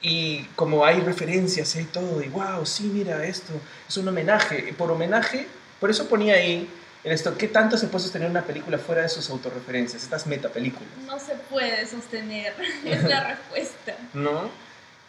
[0.00, 3.52] Y como hay referencias, hay todo, y wow, sí, mira, esto
[3.88, 4.66] es un homenaje.
[4.68, 5.46] Y por homenaje,
[5.80, 6.68] por eso ponía ahí
[7.04, 10.88] en esto, ¿qué tanto se puede sostener una película fuera de sus autorreferencias, estas metapelículas?
[11.06, 12.54] No se puede sostener,
[12.84, 13.94] es la respuesta.
[14.14, 14.48] ¿no?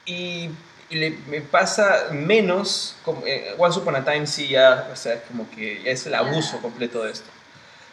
[0.05, 0.49] Y,
[0.89, 5.21] y le, me pasa menos, como, eh, Once Upon a Time sí ya, o sea,
[5.23, 7.29] como que ya es el abuso completo de esto.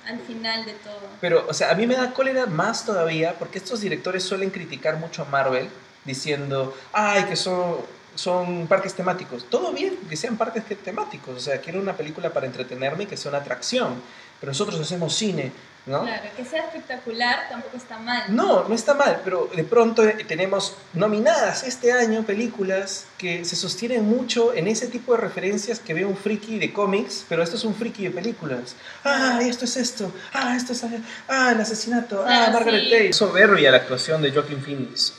[0.07, 0.99] Al final de todo.
[1.20, 4.97] Pero, o sea, a mí me da cólera más todavía porque estos directores suelen criticar
[4.97, 5.68] mucho a Marvel
[6.05, 7.76] diciendo, ay, que son,
[8.16, 9.47] son parques temáticos.
[9.49, 13.07] Todo bien que sean parques que- temáticos, o sea, quiero una película para entretenerme y
[13.07, 14.03] que sea una atracción,
[14.40, 15.53] pero nosotros hacemos cine,
[15.87, 16.03] ¿no?
[16.03, 18.24] Claro, que sea espectacular tampoco está mal.
[18.28, 23.57] No, no está mal, pero de pronto eh, tenemos nominadas este año películas que se
[23.57, 27.57] sostienen mucho en ese tipo de referencias que ve un friki de cómics, pero esto
[27.57, 28.76] es un friki de películas.
[29.05, 30.12] Ah, esto es esto.
[30.33, 30.85] Ah, esto es
[31.28, 32.22] ah, el asesinato.
[32.22, 32.91] Ah, Claro, Margaret sí.
[32.91, 33.12] Tate.
[33.12, 35.14] Soberbia la actuación de Joaquin Phoenix.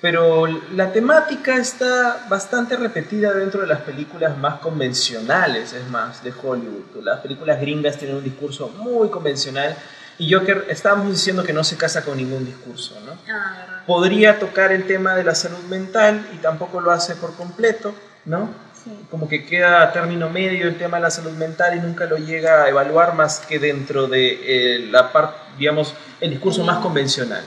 [0.00, 6.32] Pero la temática está bastante repetida dentro de las películas más convencionales, es más, de
[6.32, 7.02] Hollywood.
[7.02, 9.76] Las películas gringas tienen un discurso muy convencional
[10.18, 13.12] Y Joker, estábamos diciendo que no se casa con ningún discurso, ¿no?
[13.32, 13.82] Ah.
[13.86, 17.94] Podría tocar el tema de la salud mental y tampoco lo hace por completo,
[18.24, 18.50] ¿no?
[18.84, 18.90] Sí.
[19.10, 22.16] Como que queda a término medio el tema de la salud mental y nunca lo
[22.16, 27.44] llega a evaluar más que dentro de eh, la parte, digamos, el discurso más convencional.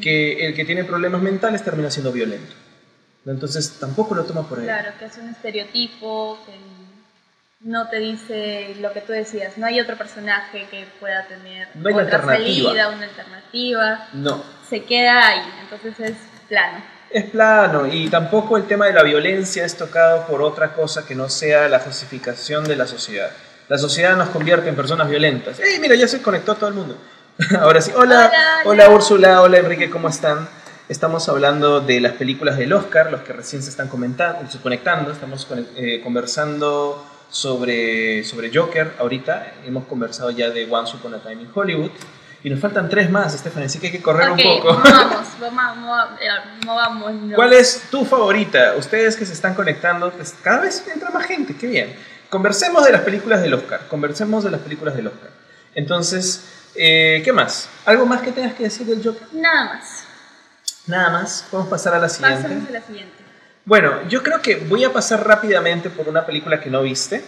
[0.00, 2.52] Que el que tiene problemas mentales termina siendo violento.
[3.24, 4.64] Entonces tampoco lo toma por ahí.
[4.64, 6.52] Claro, que es un estereotipo que
[7.60, 9.56] no te dice lo que tú decías.
[9.58, 12.68] No hay otro personaje que pueda tener No hay otra alternativa.
[12.70, 14.08] salida, una alternativa.
[14.12, 16.16] No, Se queda ahí, entonces es
[16.48, 16.82] plano.
[17.10, 21.14] Es plano y tampoco el tema de la violencia es tocado por otra cosa que
[21.14, 23.30] no sea la justificación de la sociedad.
[23.68, 25.58] La sociedad nos convierte en personas violentas.
[25.60, 26.96] ¡Ey, mira, ya se conectó todo el mundo!
[27.60, 28.30] Ahora sí, hola,
[28.64, 28.90] Hola, hola.
[28.90, 30.48] Úrsula, hola Enrique, ¿cómo están?
[30.88, 35.10] Estamos hablando de las películas del Oscar, los que recién se están comentando, se conectando,
[35.12, 35.46] estamos
[35.76, 41.50] eh, conversando sobre, sobre Joker ahorita, hemos conversado ya de Once Upon a Time in
[41.52, 41.90] Hollywood
[42.42, 44.80] y nos faltan tres más, Stephanie, así que hay que correr ok, un poco.
[44.82, 46.08] vamos, vamos,
[46.64, 47.12] vamos.
[47.34, 48.74] ¿Cuál es tu favorita?
[48.76, 51.96] Ustedes que se están conectando, pues cada vez entra más gente, qué bien.
[52.30, 55.30] Conversemos de las películas del Oscar, conversemos de las películas del Oscar.
[55.74, 56.44] Entonces,
[56.76, 57.68] eh, ¿qué más?
[57.84, 59.26] ¿Algo más que tengas que decir del Joker?
[59.32, 60.04] Nada más.
[60.86, 62.42] Nada más, podemos pasar a la siguiente.
[62.42, 63.25] Pasamos a la siguiente.
[63.66, 67.20] Bueno, yo creo que voy a pasar rápidamente por una película que no viste.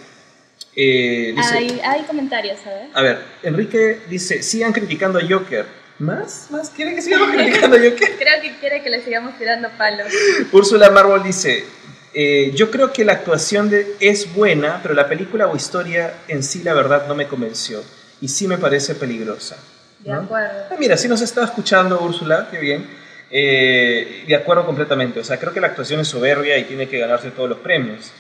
[0.76, 2.90] Eh, dice- Hay, hay comentarios, ¿sabes?
[2.94, 5.66] A ver, Enrique dice, sigan criticando a Joker.
[5.98, 6.46] ¿Más?
[6.50, 6.70] ¿Más?
[6.70, 8.12] ¿Quieren que sigamos criticando a Joker?
[8.18, 10.06] Creo que quiere que le sigamos tirando palos.
[10.52, 11.64] Úrsula Marvel dice,
[12.14, 16.44] eh, yo creo que la actuación de, es buena, pero la película o historia en
[16.44, 17.82] sí la verdad no me convenció
[18.20, 19.56] y sí me parece peligrosa.
[19.98, 20.20] De ¿no?
[20.20, 20.66] acuerdo.
[20.70, 22.86] Ah, mira, sí nos está escuchando Úrsula, qué bien.
[23.30, 26.98] Eh, de acuerdo completamente, o sea, creo que la actuación es soberbia y tiene que
[26.98, 28.10] ganarse todos los premios,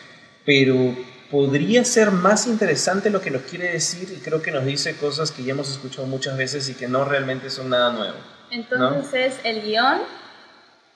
[0.44, 0.94] pero
[1.30, 5.30] podría ser más interesante lo que nos quiere decir y creo que nos dice cosas
[5.30, 8.16] que ya hemos escuchado muchas veces y que no realmente son nada nuevo.
[8.50, 9.98] Entonces es el guion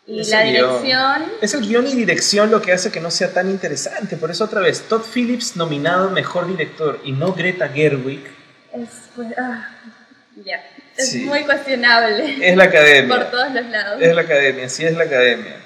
[0.07, 0.69] y Es la el guion.
[0.83, 1.23] dirección.
[1.41, 4.17] Es el guion y dirección lo que hace que no sea tan interesante.
[4.17, 8.25] Por eso otra vez, Todd Phillips nominado Mejor Director y no Greta Gerwig.
[8.75, 9.69] Es, pues, ah,
[10.45, 10.61] ya.
[11.03, 11.21] Es Sí.
[11.21, 13.17] muy cuestionable Es la academia.
[13.17, 14.01] por todos los lados.
[14.01, 15.57] Es la academia, sí es la academia.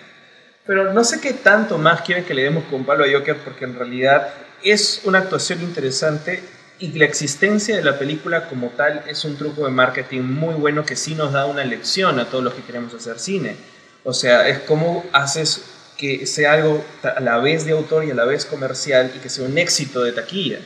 [0.66, 3.64] Pero no sé qué tanto más quieren que le demos con palo a Joker porque
[3.64, 4.28] en realidad
[4.64, 6.43] es una actuación interesante
[6.78, 10.84] y la existencia de la película como tal es un truco de marketing muy bueno
[10.84, 13.57] que sí nos da una lección a todos los que queremos hacer cine.
[14.05, 15.62] O sea, es cómo haces
[15.97, 19.28] que sea algo a la vez de autor y a la vez comercial y que
[19.30, 20.59] sea un éxito de taquilla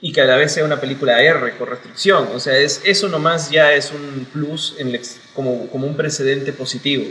[0.00, 2.28] y que a la vez sea una película R con restricción.
[2.34, 5.00] O sea, es, eso nomás ya es un plus en el
[5.34, 7.04] como, como un precedente positivo.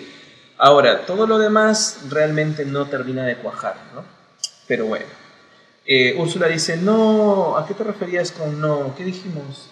[0.58, 4.04] Ahora, todo lo demás realmente no termina de cuajar, ¿no?
[4.68, 5.06] Pero bueno.
[5.86, 8.94] Eh, Úrsula dice, no, ¿a qué te referías con no?
[8.98, 9.70] ¿Qué dijimos?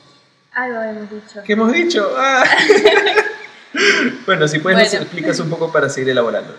[0.53, 1.43] Algo hemos dicho.
[1.45, 2.13] ¿Qué hemos dicho?
[2.17, 2.45] Ah.
[4.25, 5.03] bueno, si puedes nos Bueno.
[5.03, 6.55] explicas un poco para seguir elaborando.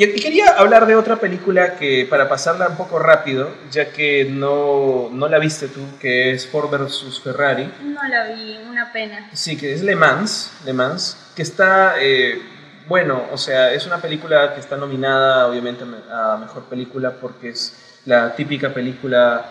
[0.00, 4.24] Y y quería hablar de otra película que, para pasarla un poco rápido, ya que
[4.24, 7.20] no, no la viste tú, que es Ford vs.
[7.22, 7.70] Ferrari.
[7.82, 9.28] No la vi, una pena.
[9.34, 12.40] Sí, que es Le Mans, Le Mans, que está, eh,
[12.88, 18.00] bueno, o sea, es una película que está nominada obviamente a Mejor Película porque es
[18.06, 19.50] la típica película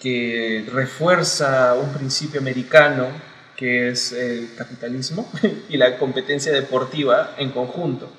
[0.00, 3.06] que refuerza un principio americano
[3.54, 5.30] que es el capitalismo
[5.68, 8.10] y la competencia deportiva en conjunto.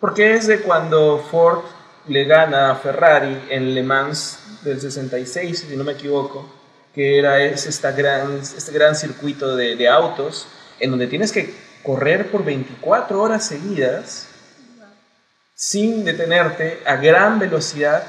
[0.00, 1.60] Porque es de cuando Ford
[2.08, 6.48] le gana a Ferrari en Le Mans del 66, si no me equivoco,
[6.94, 10.48] que era es esta gran, este gran circuito de, de autos
[10.80, 14.28] en donde tienes que correr por 24 horas seguidas
[15.54, 18.02] sin detenerte a gran velocidad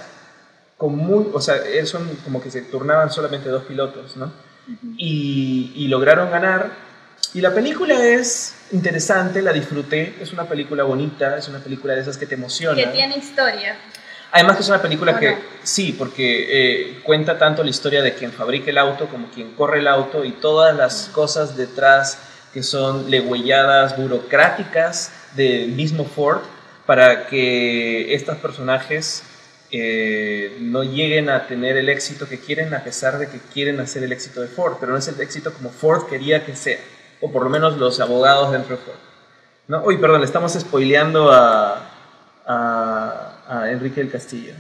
[0.78, 4.32] con muy, o sea, son como que se turnaban solamente dos pilotos, ¿no?
[4.98, 6.72] y, y lograron ganar.
[7.34, 12.02] Y la película es interesante, la disfruté, es una película bonita, es una película de
[12.02, 12.76] esas que te emociona.
[12.76, 13.78] Que tiene historia.
[14.32, 15.38] Además que es una película ¿O que no?
[15.64, 19.80] sí, porque eh, cuenta tanto la historia de quien fabrica el auto como quien corre
[19.80, 22.18] el auto y todas las cosas detrás
[22.54, 26.42] que son legüelladas burocráticas del mismo Ford
[26.86, 29.24] para que estos personajes
[29.72, 34.04] eh, no lleguen a tener el éxito que quieren a pesar de que quieren hacer
[34.04, 36.80] el éxito de Ford, pero no es el éxito como Ford quería que sea,
[37.22, 38.96] o por lo menos los abogados dentro de Ford.
[39.68, 39.84] ¿no?
[39.84, 41.90] Uy, perdón, le estamos spoileando a,
[42.46, 44.54] a, a Enrique del Castillo.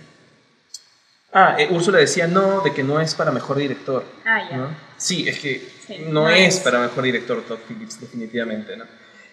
[1.33, 4.03] Ah, eh, Úrsula decía no, de que no es para mejor director.
[4.25, 4.57] Ah, ya.
[4.57, 4.67] ¿no?
[4.97, 6.61] Sí, es que Sí, no, no es, es.
[6.61, 8.75] para mejor director Todd Phillips, definitivamente.
[8.75, 8.85] ¿no?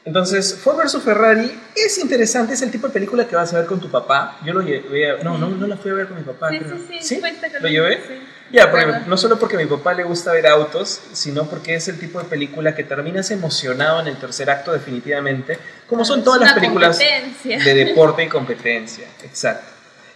[0.05, 1.03] Entonces, Ford vs.
[1.03, 4.39] Ferrari es interesante, es el tipo de película que vas a ver con tu papá.
[4.45, 6.51] Yo lo llevé a, no, no, no la fui a ver con mi papá.
[6.51, 6.79] Sí, creo.
[6.79, 7.20] sí, sí.
[7.61, 8.01] ¿Lo llevé?
[8.51, 11.86] Ya, porque no solo porque a mi papá le gusta ver autos, sino porque es
[11.88, 16.40] el tipo de película que terminas emocionado en el tercer acto definitivamente, como son todas
[16.40, 16.99] las películas
[17.64, 19.07] de deporte y competencia.
[19.22, 19.66] Exacto.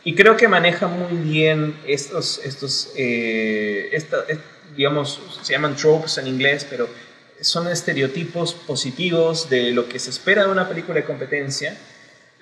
[0.04, 4.38] Y creo que maneja muy bien estos, estos eh, esta- es-
[4.76, 6.88] digamos, se llaman tropes en inglés, pero
[7.40, 11.76] son estereotipos positivos de lo que se espera de una película de competencia,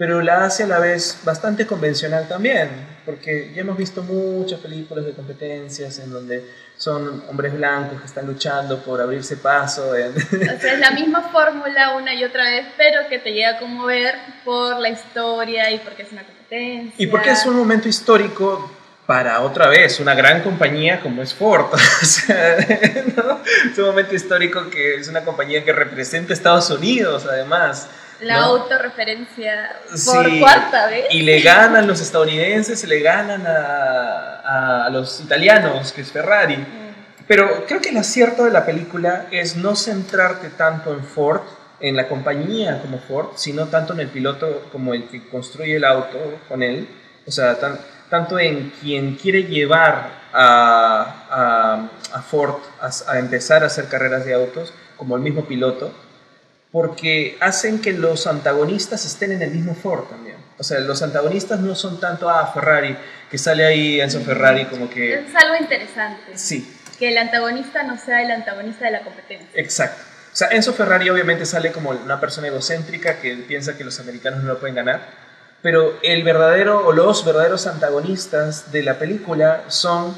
[0.01, 2.71] pero la hace a la vez bastante convencional también,
[3.05, 6.43] porque ya hemos visto muchas películas de competencias en donde
[6.79, 9.95] son hombres blancos que están luchando por abrirse paso.
[9.95, 13.51] en- O sea, es la misma fórmula una y otra vez, pero que te llega
[13.51, 16.95] a conmover por la historia y porque es una competencia.
[16.97, 18.73] Y porque es un momento histórico
[19.05, 21.67] para otra vez una gran compañía como es Ford.
[22.03, 22.57] O sea,
[23.17, 23.41] ¿no?
[23.71, 27.87] Es un momento histórico que es una compañía que representa a Estados Unidos, además.
[28.23, 28.45] La ¿no?
[28.47, 29.71] autorreferencia
[30.05, 31.07] por Sí, cuarta vez.
[31.11, 36.57] Y le ganan los estadounidenses, y le ganan a, a los italianos, que es Ferrari.
[36.57, 37.25] Mm.
[37.27, 41.43] Pero creo que el acierto de la película es no centrarte tanto en Ford,
[41.81, 45.85] en la compañía como Ford, sino tanto en el piloto como el que construye el
[45.85, 46.19] auto
[46.49, 46.89] con él.
[47.27, 47.79] O sea, tan-
[48.11, 54.25] tanto en quien quiere llevar a, a- a Ford a, a empezar a hacer carreras
[54.25, 55.93] de autos, como el mismo piloto,
[56.73, 60.37] porque hacen que los antagonistas estén en el mismo Ford también.
[60.59, 62.97] O sea, los antagonistas no son tanto a Ferrari,
[63.31, 65.15] que sale ahí Enzo Ferrari como que...
[65.15, 66.37] Es algo interesante.
[66.37, 69.49] Sí, Que el antagonista no sea el antagonista de la competencia.
[69.55, 70.03] Exacto.
[70.33, 74.43] O sea, Enzo Ferrari obviamente sale como una persona egocéntrica que piensa que los americanos
[74.43, 75.09] no lo pueden ganar,
[75.63, 80.15] pero el verdadero o los verdaderos antagonistas de la película son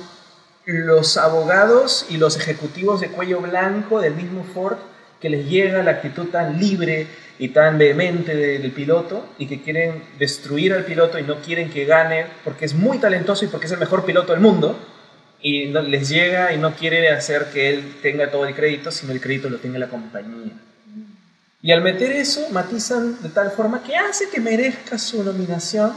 [0.67, 4.77] los abogados y los ejecutivos de cuello blanco del mismo Ford
[5.23, 7.07] que les llega la actitud tan libre
[7.39, 11.85] y tan vehemente del piloto y que quieren destruir al piloto y no quieren que
[11.85, 14.77] gane porque es muy talentoso y porque es el mejor piloto del mundo
[15.41, 19.13] y no, les llega y no quiere hacer que él tenga todo el crédito, sino
[19.13, 20.53] el crédito lo tenga la compañía.
[21.63, 25.93] Y al meter eso, matizan de tal forma que hace que merezca su nominación,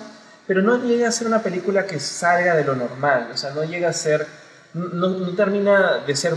[0.46, 3.64] pero no llega a ser una película que salga de lo normal, o sea, no
[3.64, 4.28] llega a ser,
[4.76, 6.36] no, no termina de ser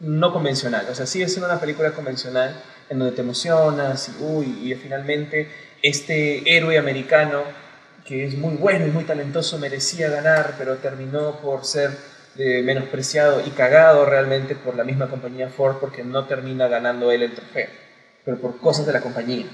[0.00, 2.54] no convencional, o sea, sigue siendo una película convencional
[2.88, 5.48] en donde te emocionas y, uy, y finalmente
[5.82, 7.42] este héroe americano
[8.04, 11.90] que es muy bueno y muy talentoso merecía ganar, pero terminó por ser
[12.36, 17.22] eh, menospreciado y cagado realmente por la misma compañía Ford porque no termina ganando él
[17.22, 17.68] el trofeo,
[18.24, 19.46] pero por cosas de la compañía.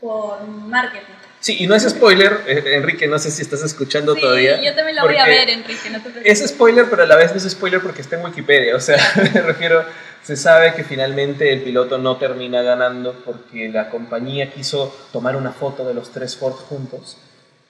[0.00, 1.14] Por marketing.
[1.44, 4.62] Sí, y no es spoiler, eh, Enrique, no sé si estás escuchando Sí, todavía.
[4.62, 6.40] yo también la voy a ver, Enrique, no te preocupes.
[6.40, 8.96] Es spoiler, pero a la vez no es spoiler porque está en Wikipedia, o sea,
[9.34, 9.84] me refiero,
[10.22, 15.52] se sabe que finalmente el piloto no termina ganando porque la compañía quiso tomar una
[15.52, 17.18] foto de los tres Ford juntos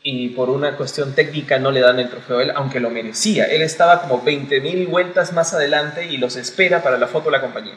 [0.05, 3.47] y por una cuestión técnica no le dan el trofeo a él, aunque lo merecía.
[3.47, 7.41] Él estaba como 20.000 vueltas más adelante y los espera para la foto de la
[7.41, 7.75] compañía,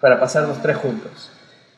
[0.00, 1.30] para pasar los tres juntos.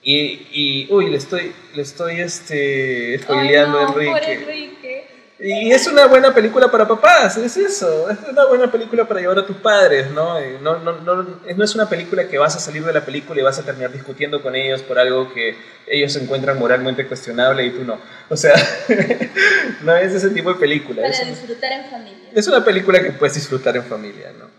[0.02, 4.32] Y, y uy, le estoy, le estoy este, spoileando no, Enrique.
[4.32, 5.04] Enrique.
[5.40, 9.38] Y es una buena película para papás, es eso, es una buena película para llevar
[9.38, 10.34] a tus padres, ¿no?
[10.60, 13.38] No, no, no, es- no es una película que vas a salir de la película
[13.40, 15.54] y vas a terminar discutiendo con ellos por algo que
[15.86, 18.00] ellos encuentran moralmente cuestionable y tú no.
[18.28, 18.54] O sea,
[19.82, 21.02] no es ese tipo de película.
[21.02, 22.30] Para Es, disfrutar en familia.
[22.34, 24.50] es una película que puedes disfrutar en familia, ¿no?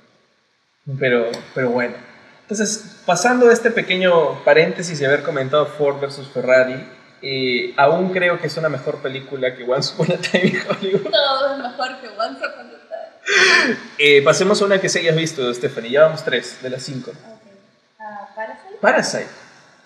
[0.98, 1.96] Pero, pero bueno.
[2.50, 6.84] Entonces, pasando este pequeño paréntesis de haber comentado Ford versus Ferrari,
[7.22, 11.12] eh, aún creo que es una mejor película que Once Upon a Time in Hollywood.
[11.12, 13.78] Todo es mejor que Once Upon a Time.
[14.00, 15.91] Eh, pasemos a una que sí hayas visto, Stephanie.
[15.91, 17.12] Ya vamos tres de las cinco.
[17.12, 17.52] Ok.
[18.00, 18.78] Ah, Parasite.
[18.82, 19.30] Parasite.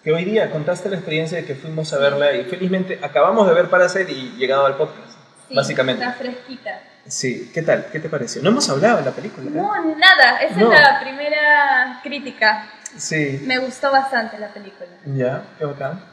[0.02, 3.56] Que hoy día contaste la experiencia de que fuimos a verla y felizmente acabamos de
[3.56, 5.12] ver Parasite y llegado al podcast.
[5.50, 6.02] Sí, básicamente.
[6.02, 6.82] Está fresquita.
[7.08, 7.88] Sí, ¿qué tal?
[7.92, 8.42] ¿Qué te pareció?
[8.42, 9.48] No hemos hablado de la película.
[9.50, 9.54] ¿eh?
[9.54, 10.38] No, nada.
[10.38, 10.72] Esa No.
[10.74, 12.70] es la primera crítica.
[12.98, 13.42] Sí.
[13.46, 14.88] Me gustó bastante la película.
[15.06, 16.04] Ya, qué bacán.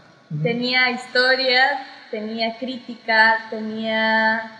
[0.43, 4.57] Tenía historia, tenía crítica, tenía...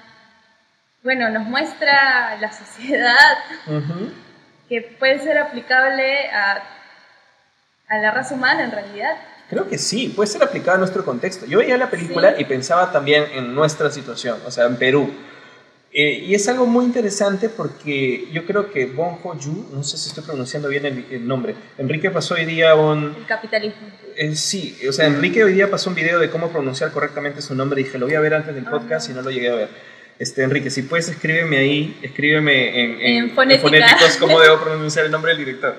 [1.03, 3.39] Bueno, nos muestra la sociedad
[4.69, 6.63] que puede ser aplicable a,
[7.89, 9.17] a la raza humana en realidad.
[9.49, 11.47] Creo que sí, puede ser aplicada a nuestro contexto.
[11.47, 12.43] Yo veía la película Sí.
[12.43, 15.13] y pensaba también en nuestra situación, o sea, en Perú.
[15.93, 20.09] Eh, y es algo muy interesante porque yo creo que Bon Ho-yu, no sé si
[20.09, 23.13] estoy pronunciando bien el, el nombre, Enrique pasó hoy día un...
[23.19, 23.89] El capitalismo.
[24.17, 27.57] eh, sí, o sea, Enrique hoy día pasó un video de cómo pronunciar correctamente su
[27.57, 29.55] nombre y dije, lo voy a ver antes del podcast y no lo llegué a
[29.57, 29.69] ver.
[30.21, 33.63] Este, Enrique, si puedes, escríbeme ahí, escríbeme en, En fonética.
[33.69, 35.75] fonéticos cómo debo pronunciar el nombre del director.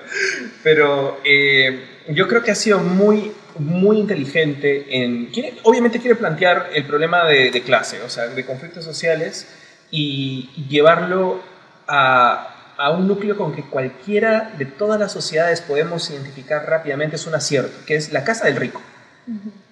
[0.62, 5.26] Pero eh, yo creo que ha sido muy muy inteligente en...
[5.26, 9.46] Quiere, obviamente quiere plantear el problema de, de clase, o sea, de conflictos sociales
[9.92, 11.40] y llevarlo
[11.86, 17.26] a, a, un núcleo con que cualquiera de todas las sociedades podemos identificar rápidamente es
[17.26, 18.82] un acierto, que es la casa del rico.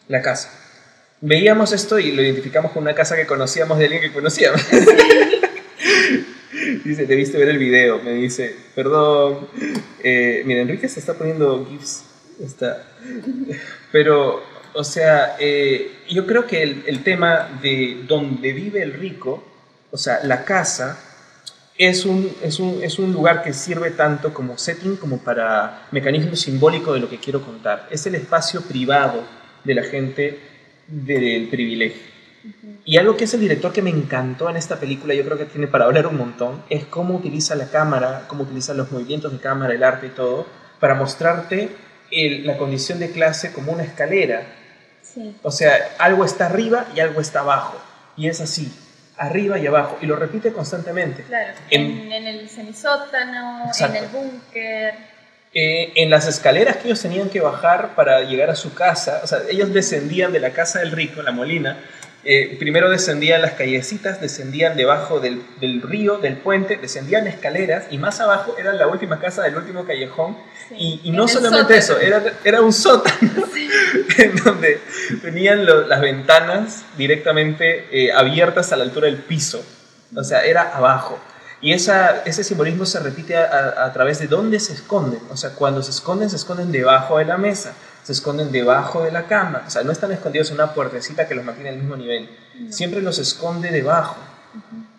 [0.07, 0.51] La casa.
[1.23, 4.61] Veíamos esto y lo identificamos con una casa que conocíamos de alguien que conocíamos.
[6.85, 8.01] dice, debiste ver el video.
[8.03, 9.49] Me dice, perdón.
[10.03, 12.05] Eh, mira, Enrique se está poniendo GIFs.
[12.43, 12.87] Está.
[13.93, 14.43] Pero,
[14.75, 19.45] o sea, eh, yo creo que el, el tema de donde vive el rico,
[19.91, 20.99] o sea, la casa,
[21.77, 26.37] es un, es, un, es un, lugar que sirve tanto como setting como para mecanismo
[26.37, 27.89] simbólico de lo que quiero contar.
[27.91, 29.25] Es el espacio privado
[29.65, 30.41] de la gente
[30.87, 32.03] del privilegio.
[32.85, 35.45] Y algo que es el director que me encantó en esta película, yo creo que
[35.45, 39.39] tiene para hablar un montón, es cómo utiliza la cámara, cómo utiliza los movimientos de
[39.39, 40.47] cámara, el arte y todo,
[40.81, 41.71] para mostrarte
[42.11, 44.43] la condición de clase como una escalera.
[45.43, 47.81] O sea, algo está arriba y algo está abajo.
[48.17, 48.73] Y es así,
[49.21, 49.99] arriba y abajo.
[50.01, 51.23] Y lo repite constantemente.
[51.25, 54.95] Claro, en, el semisótano, en el búnker.
[55.53, 59.27] Eh, en las escaleras que ellos tenían que bajar para llegar a su casa, o
[59.27, 61.77] sea, ellos descendían de la casa del rico, la molina,
[62.23, 67.97] eh, primero descendían las callecitas, descendían debajo del, del, río, del puente, descendían escaleras y
[67.97, 70.37] más abajo era la última casa del último callejón.
[70.77, 73.45] y, y no solamente eso, era, era un sótano
[74.19, 74.81] en donde
[75.23, 79.65] tenían las ventanas directamente eh, abiertas a la altura del piso.
[80.15, 81.19] O sea, era abajo.
[81.63, 85.21] Y esa, ese simbolismo se repite a, a, través de dónde se esconden.
[85.31, 89.13] O sea, cuando se esconden, se esconden debajo de la mesa se esconden debajo de
[89.13, 89.65] la cama.
[89.67, 92.29] O sea, no están escondidos en una puertecita que los mantiene al mismo nivel.
[92.71, 94.17] Siempre los esconde debajo.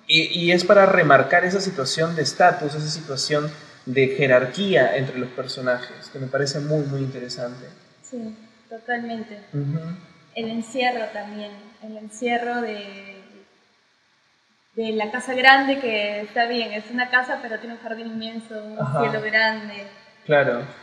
[0.07, 3.51] y, y, es para remarcar esa situación de estatus, esa situación
[3.85, 7.65] de jerarquía entre los personajes, que me parece muy, muy interesante.
[8.03, 8.35] Sí,
[8.69, 9.39] totalmente.
[10.35, 11.51] El encierro también,
[11.83, 13.21] el encierro de,
[14.75, 18.63] de la casa grande, que está bien, es una casa, pero tiene un jardín inmenso,
[18.63, 19.87] un cielo grande.
[20.25, 20.80] Claro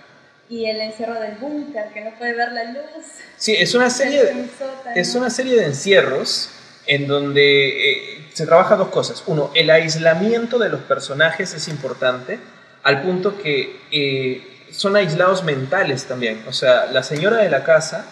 [0.49, 3.05] y el encierro del búnker, que no puede ver la luz.
[3.37, 4.47] Sí, es una serie, de,
[4.95, 6.51] es una serie de encierros
[6.87, 9.23] en donde eh, se trabaja dos cosas.
[9.27, 12.39] Uno, el aislamiento de los personajes es importante,
[12.83, 16.43] al punto que eh, son aislados mentales también.
[16.47, 18.07] O sea, la señora de la casa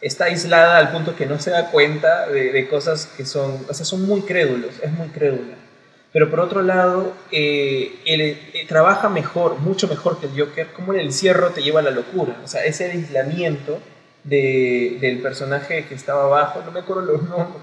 [0.00, 3.74] está aislada al punto que no se da cuenta de, de cosas que son, o
[3.74, 5.56] sea, son muy crédulos, es muy crédula.
[6.12, 10.92] Pero por otro lado, eh, él, eh, trabaja mejor, mucho mejor que el Joker, como
[10.92, 12.36] el encierro te lleva a la locura.
[12.44, 13.78] O sea, ese aislamiento
[14.24, 17.62] de, del personaje que estaba abajo, no me acuerdo los nombres.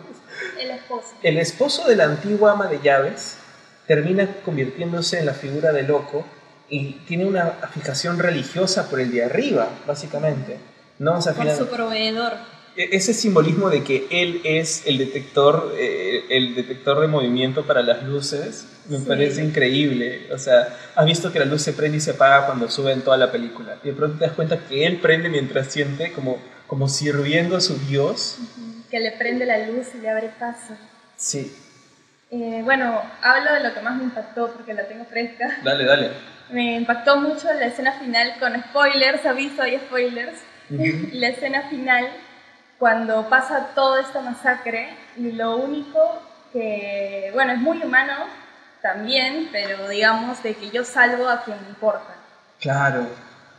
[0.60, 1.08] El esposo.
[1.22, 3.38] El esposo de la antigua ama de llaves
[3.86, 6.26] termina convirtiéndose en la figura de loco
[6.70, 10.58] y tiene una fijación religiosa por el de arriba, básicamente.
[11.00, 11.18] ¿no?
[11.18, 12.34] O sea, por su proveedor.
[12.76, 17.82] E-, ese simbolismo de que él es el detector, eh, el detector de movimiento para
[17.82, 20.28] las luces, me parece increíble.
[20.34, 23.02] O sea, has visto que la luz se prende y se apaga cuando sube en
[23.02, 23.78] toda la película.
[23.84, 27.62] Y de pronto te das cuenta que él prende mientras siente como, como sirviendo a
[27.62, 28.38] su Dios.
[28.90, 30.76] Que le prende la luz y le abre paso.
[31.16, 31.56] Sí.
[32.32, 35.60] Eh, bueno, hablo de lo que más me impactó porque la tengo fresca.
[35.64, 36.12] Dale, dale.
[36.52, 40.40] Me impactó mucho la escena final con spoilers, aviso, hay spoilers.
[40.70, 42.08] la escena final
[42.80, 46.00] cuando pasa toda esta masacre y lo único
[46.54, 48.16] que, bueno, es muy humano
[48.82, 52.16] también, pero digamos de que yo salvo a quien me importa.
[52.60, 53.08] Claro.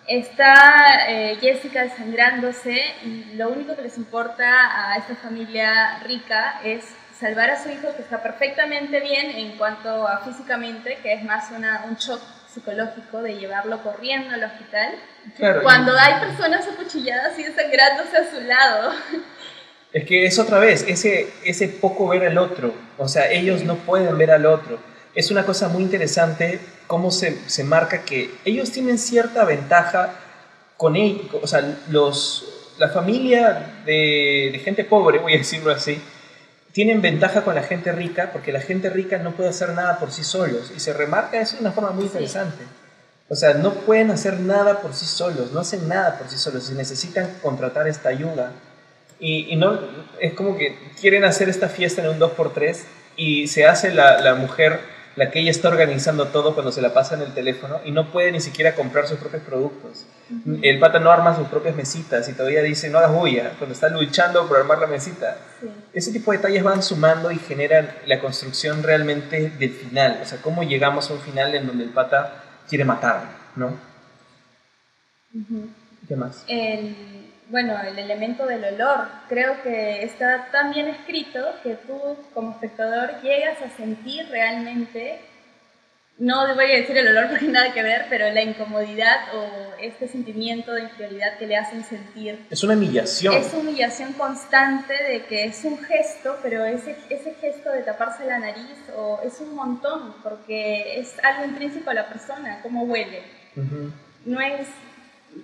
[0.09, 6.85] Está eh, Jessica desangrándose y lo único que les importa a esta familia rica es
[7.19, 11.51] salvar a su hijo que está perfectamente bien en cuanto a físicamente, que es más
[11.51, 12.21] una, un shock
[12.53, 14.95] psicológico de llevarlo corriendo al hospital.
[15.63, 18.93] cuando hay personas acuchilladas y desangrándose a su lado.
[19.93, 22.73] Es que es otra vez, ese, ese poco ver al otro.
[22.97, 24.79] O sea, ellos no pueden ver al otro.
[25.17, 30.15] Es una cosa muy interesante cómo se, se marca que ellos tienen cierta ventaja
[30.77, 31.27] con ellos.
[31.43, 36.01] O sea, los, la familia de, de gente pobre, voy a decirlo así,
[36.73, 40.13] tienen ventaja con la gente rica porque la gente rica no puede hacer nada por
[40.13, 42.65] sí solos y se remarca eso de una forma muy interesante.
[43.29, 46.69] O sea, no pueden hacer nada por sí solos, no hacen nada por sí solos
[46.71, 48.53] y necesitan contratar esta ayuda.
[49.21, 49.79] Y, y no,
[50.21, 52.79] es como que quieren hacer esta fiesta en un 2x3
[53.17, 54.81] y se hace la, la mujer
[55.17, 58.11] la que ella está organizando todo cuando se la pasa en el teléfono y no
[58.11, 60.07] puede ni siquiera comprar sus propios productos.
[60.63, 63.89] El pata no arma sus propias mesitas y todavía dice no hagas bulla cuando está
[63.89, 65.37] luchando por armar la mesita.
[65.93, 70.21] Ese tipo de detalles van sumando y generan la construcción realmente del final.
[70.23, 73.25] O sea, cómo llegamos a un final en donde el pata quiere matar,
[73.57, 73.77] ¿no?
[76.07, 76.45] ¿Qué más?
[76.49, 76.95] El,
[77.49, 79.09] bueno, el elemento del olor.
[79.29, 81.99] Creo que está tan bien escrito que tú
[82.35, 85.21] como espectador llegas a sentir realmente
[86.21, 90.07] no voy a decir el olor porque nada que ver, pero la incomodidad o este
[90.07, 92.47] sentimiento de inferioridad que le hacen sentir.
[92.51, 93.35] Es una humillación.
[93.35, 98.27] Es una humillación constante de que es un gesto, pero ese, ese gesto de taparse
[98.27, 103.23] la nariz o es un montón, porque es algo intrínseco a la persona, cómo huele.
[104.27, 104.69] No es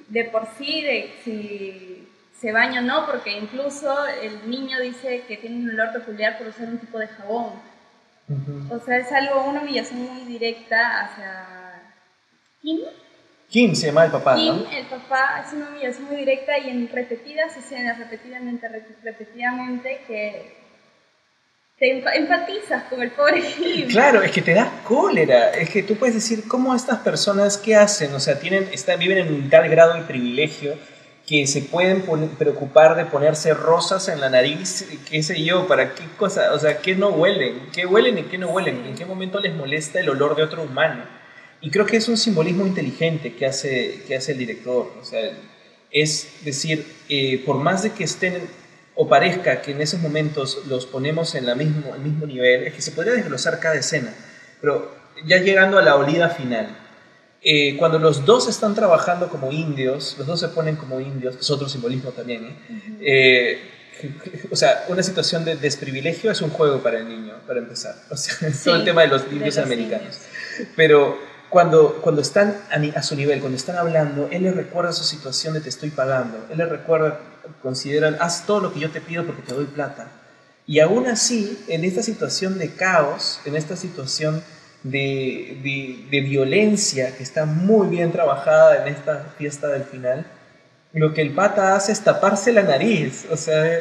[0.09, 2.09] de por sí de si
[2.39, 6.49] se baña o no, porque incluso el niño dice que tiene un olor peculiar por
[6.49, 7.76] usar un tipo de jabón
[8.29, 11.83] o sea, es algo, una humillación muy directa hacia
[12.61, 12.81] Kim.
[13.49, 16.89] Kim se llama el papá, Kim, el papá, es una humillación muy directa y en
[16.89, 18.69] repetidas escenas, repetidamente,
[19.05, 20.57] repetidamente, que
[21.79, 23.89] te empatizas con el pobre Kim.
[23.89, 25.51] Claro, es que te da cólera.
[25.51, 28.13] Es que tú puedes decir, ¿cómo estas personas qué hacen?
[28.15, 30.77] O sea, tienen, están, viven en un tal grado de privilegio
[31.27, 32.03] que se pueden
[32.39, 36.79] preocupar de ponerse rosas en la nariz, qué sé yo, para qué cosa, o sea,
[36.79, 40.09] qué no huelen, qué huelen y qué no huelen, en qué momento les molesta el
[40.09, 41.03] olor de otro humano.
[41.61, 45.33] Y creo que es un simbolismo inteligente que hace, que hace el director, o sea,
[45.91, 48.49] es decir, eh, por más de que estén
[48.95, 52.75] o parezca que en esos momentos los ponemos en la mismo, el mismo nivel, es
[52.75, 54.15] que se podría desglosar cada escena,
[54.61, 54.95] pero
[55.27, 56.86] ya llegando a la olida final,
[57.49, 61.49] eh, cuando los dos están trabajando como indios, los dos se ponen como indios, es
[61.49, 62.57] otro simbolismo también, ¿eh?
[63.01, 63.59] Eh,
[64.51, 67.95] o sea, una situación de desprivilegio es un juego para el niño, para empezar.
[68.11, 70.19] O sea, es todo el tema de los indios americanos.
[70.75, 75.55] Pero cuando, cuando están a, su nivel, cuando están hablando, él le recuerda su situación
[75.55, 76.45] de te estoy pagando.
[76.51, 77.21] Él le recuerda,
[77.63, 80.09] consideran, haz todo lo que yo te pido porque te doy plata.
[80.67, 84.43] Y aún así, en esta situación de caos, en esta situación
[84.91, 90.27] de, de, violencia que está muy bien trabajada en esta fiesta del final,
[90.93, 93.81] lo que el pata hace es taparse la nariz, o sea,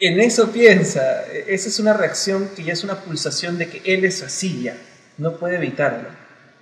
[0.00, 4.04] en eso piensa, esa es una reacción que ya es una pulsación de que él
[4.04, 4.76] es así ya,
[5.18, 6.08] no puede evitarlo.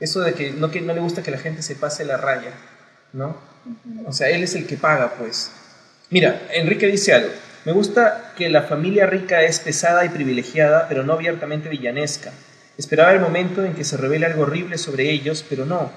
[0.01, 2.53] Eso de que no, que no le gusta que la gente se pase la raya,
[3.12, 3.37] ¿no?
[4.07, 5.51] O sea, él es el que paga, pues.
[6.11, 7.31] Mira, Enrique dice algo.
[7.64, 12.33] Me gusta que la familia rica es pesada y privilegiada, pero no abiertamente villanesca.
[12.79, 15.91] Esperaba el momento en que se revele algo horrible sobre ellos, pero no.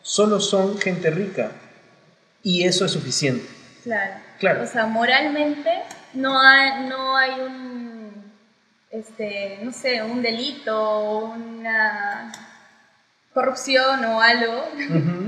[0.00, 1.52] Solo son gente rica.
[2.42, 3.46] Y eso es suficiente.
[3.82, 4.14] Claro.
[4.38, 4.62] claro.
[4.62, 5.70] O sea, moralmente
[6.14, 8.32] no hay, no hay un,
[8.90, 12.32] este, no sé, un delito, una
[13.34, 14.64] corrupción o algo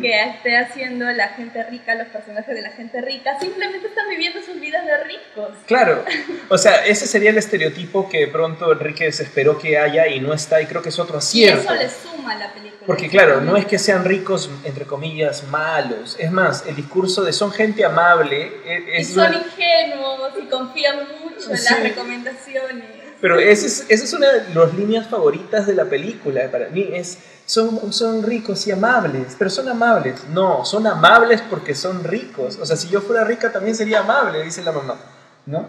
[0.00, 4.40] que esté haciendo la gente rica, los personajes de la gente rica, simplemente están viviendo
[4.40, 5.50] sus vidas de ricos.
[5.66, 6.04] Claro,
[6.48, 10.62] o sea, ese sería el estereotipo que pronto Enrique esperó que haya y no está,
[10.62, 11.62] y creo que es otro acierto.
[11.62, 12.86] Y eso le suma a la película.
[12.86, 17.32] Porque claro, no es que sean ricos, entre comillas, malos, es más, el discurso de
[17.32, 18.52] son gente amable.
[18.64, 22.84] E, es y son ingenuos y confían mucho en las recomendaciones.
[23.20, 26.88] Pero esa es, esa es una de las líneas favoritas de la película para mí,
[26.92, 30.24] es son, son ricos y amables, pero son amables.
[30.32, 32.59] No, son amables porque son ricos.
[32.61, 34.97] O sea, si yo fuera rica también sería amable, dice la mamá.
[35.47, 35.66] ¿No?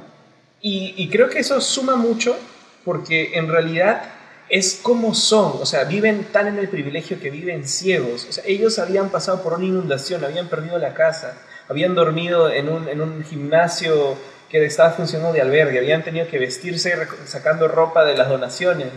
[0.60, 2.36] Y, y creo que eso suma mucho
[2.84, 4.02] porque en realidad
[4.50, 8.26] es como son, o sea, viven tan en el privilegio que viven ciegos.
[8.28, 11.38] O sea, ellos habían pasado por una inundación, habían perdido la casa,
[11.70, 14.16] habían dormido en un, en un gimnasio
[14.50, 18.94] que estaba funcionando de albergue, habían tenido que vestirse sacando ropa de las donaciones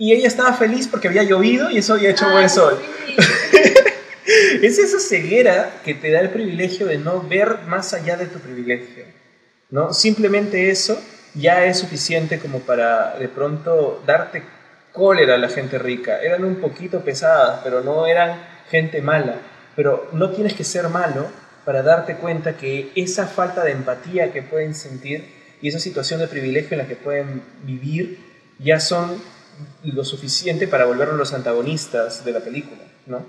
[0.00, 2.80] y ella estaba feliz porque había llovido y eso había hecho buen sol.
[4.62, 8.38] es esa ceguera que te da el privilegio de no ver más allá de tu
[8.38, 9.04] privilegio.
[9.68, 9.92] ¿no?
[9.92, 10.98] Simplemente eso
[11.34, 14.42] ya es suficiente como para de pronto darte
[14.90, 16.18] cólera a la gente rica.
[16.22, 19.36] Eran un poquito pesadas, pero no eran gente mala.
[19.76, 21.26] Pero no tienes que ser malo
[21.66, 26.26] para darte cuenta que esa falta de empatía que pueden sentir y esa situación de
[26.26, 28.18] privilegio en la que pueden vivir
[28.58, 29.20] ya son
[29.84, 33.26] lo suficiente para volverlos los antagonistas de la película, ¿no?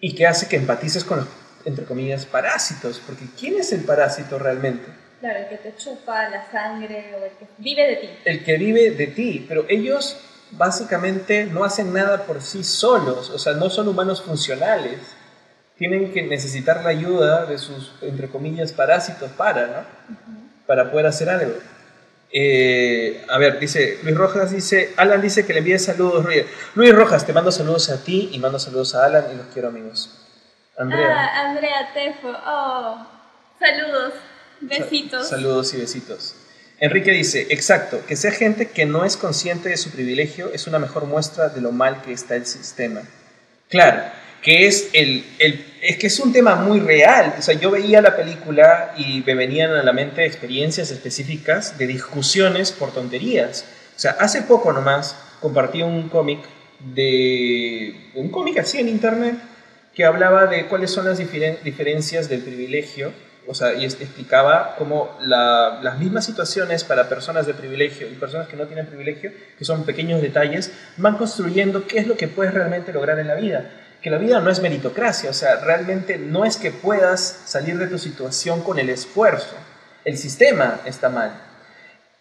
[0.00, 1.28] Y que hace que empatices con los,
[1.64, 4.86] entre comillas, parásitos, porque ¿quién es el parásito realmente?
[5.20, 8.08] Claro, el que te chupa la sangre o el que vive de ti.
[8.24, 10.16] El que vive de ti, pero ellos
[10.52, 14.98] básicamente no hacen nada por sí solos, o sea, no son humanos funcionales.
[15.76, 20.26] Tienen que necesitar la ayuda de sus, entre comillas, parásitos para, ¿no?
[20.66, 21.54] Para poder hacer algo.
[22.32, 26.24] Eh, a ver, dice Luis Rojas, dice, Alan dice que le envíe saludos,
[26.74, 29.68] Luis Rojas, te mando saludos a ti y mando saludos a Alan y los quiero
[29.68, 30.16] amigos.
[30.78, 31.08] Andrea.
[31.10, 33.06] Ah, Andrea Tefo, oh,
[33.58, 34.14] saludos,
[34.60, 35.28] besitos.
[35.28, 36.36] saludos y besitos.
[36.78, 40.78] Enrique dice, exacto, que sea gente que no es consciente de su privilegio es una
[40.78, 43.02] mejor muestra de lo mal que está el sistema.
[43.68, 44.02] Claro,
[44.42, 47.34] que es el, el, es que es un tema muy real.
[47.38, 51.86] O sea, yo veía la película y me venían a la mente experiencias específicas de
[51.86, 53.64] discusiones por tonterías.
[53.96, 56.40] O sea, hace poco nomás compartí un cómic
[56.94, 59.36] de un cómic así en internet
[59.94, 63.12] que hablaba de cuáles son las diferencias del privilegio,
[63.46, 68.56] o sea, y explicaba cómo las mismas situaciones para personas de privilegio y personas que
[68.56, 72.92] no tienen privilegio, que son pequeños detalles, van construyendo qué es lo que puedes realmente
[72.92, 73.70] lograr en la vida.
[74.02, 77.86] Que la vida no es meritocracia, o sea, realmente no es que puedas salir de
[77.86, 79.56] tu situación con el esfuerzo.
[80.04, 81.32] El sistema está mal.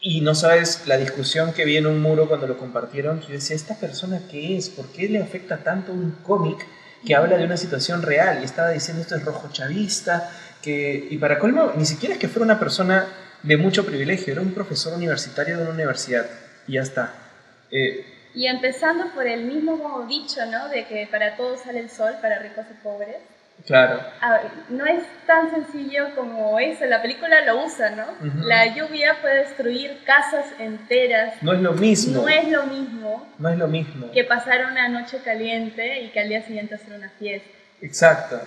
[0.02, 3.22] Y no sabes la discusión que vi en un muro cuando lo compartieron.
[3.22, 4.70] Yo decía, ¿esta persona qué es?
[4.70, 6.66] ¿Por qué le afecta tanto un cómic
[7.06, 8.40] que habla de una situación real?
[8.42, 10.32] Y estaba diciendo, esto es rojo chavista.
[10.62, 13.08] Que, y para colmo, ni siquiera es que fuera una persona
[13.44, 16.26] de mucho privilegio, era un profesor universitario de una universidad.
[16.68, 17.14] Y ya está.
[17.72, 20.70] Eh, y empezando por el mismo dicho, ¿no?
[20.70, 23.18] De que para todos sale el sol, para ricos y pobres.
[23.66, 24.00] Claro.
[24.70, 28.06] no es tan sencillo como eso, la película lo usa, ¿no?
[28.46, 31.34] La lluvia puede destruir casas enteras.
[31.42, 32.22] No es lo mismo.
[32.22, 33.28] No es lo mismo.
[33.38, 34.10] No es lo mismo.
[34.14, 37.50] Que pasar una noche caliente y que al día siguiente hacer una fiesta.
[37.82, 38.40] Exacto.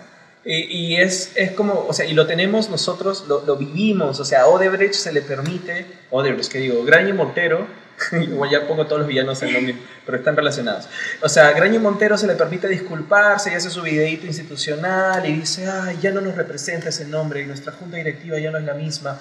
[0.42, 4.40] Y, es, es, como, o sea, y lo tenemos nosotros, lo, lo, vivimos, o sea,
[4.40, 7.81] a Odebrecht se le permite, Odebrecht, que digo, Graña Montero
[8.12, 10.88] Igual ya pongo todos los villanos en lo mismo, pero están relacionados.
[11.22, 15.32] O sea, a Graño Montero se le permite disculparse y hace su videíto institucional y
[15.34, 18.64] dice, ay, ya no nos representa ese nombre y nuestra junta directiva ya no es
[18.64, 19.20] la misma.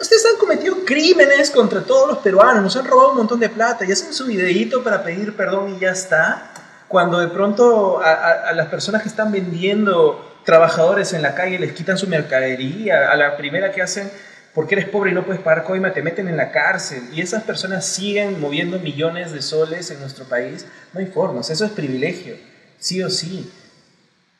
[0.00, 3.84] Ustedes han cometido crímenes contra todos los peruanos, nos han robado un montón de plata
[3.84, 6.52] y hacen su videíto para pedir perdón y ya está.
[6.88, 11.72] Cuando de pronto a, a las personas que están vendiendo trabajadores en la calle les
[11.72, 14.10] quitan su mercadería, a la primera que hacen
[14.54, 17.08] porque eres pobre y no puedes pagar coima, te meten en la cárcel.
[17.12, 20.66] Y esas personas siguen moviendo millones de soles en nuestro país.
[20.92, 22.36] No hay formas, eso es privilegio,
[22.78, 23.50] sí o sí.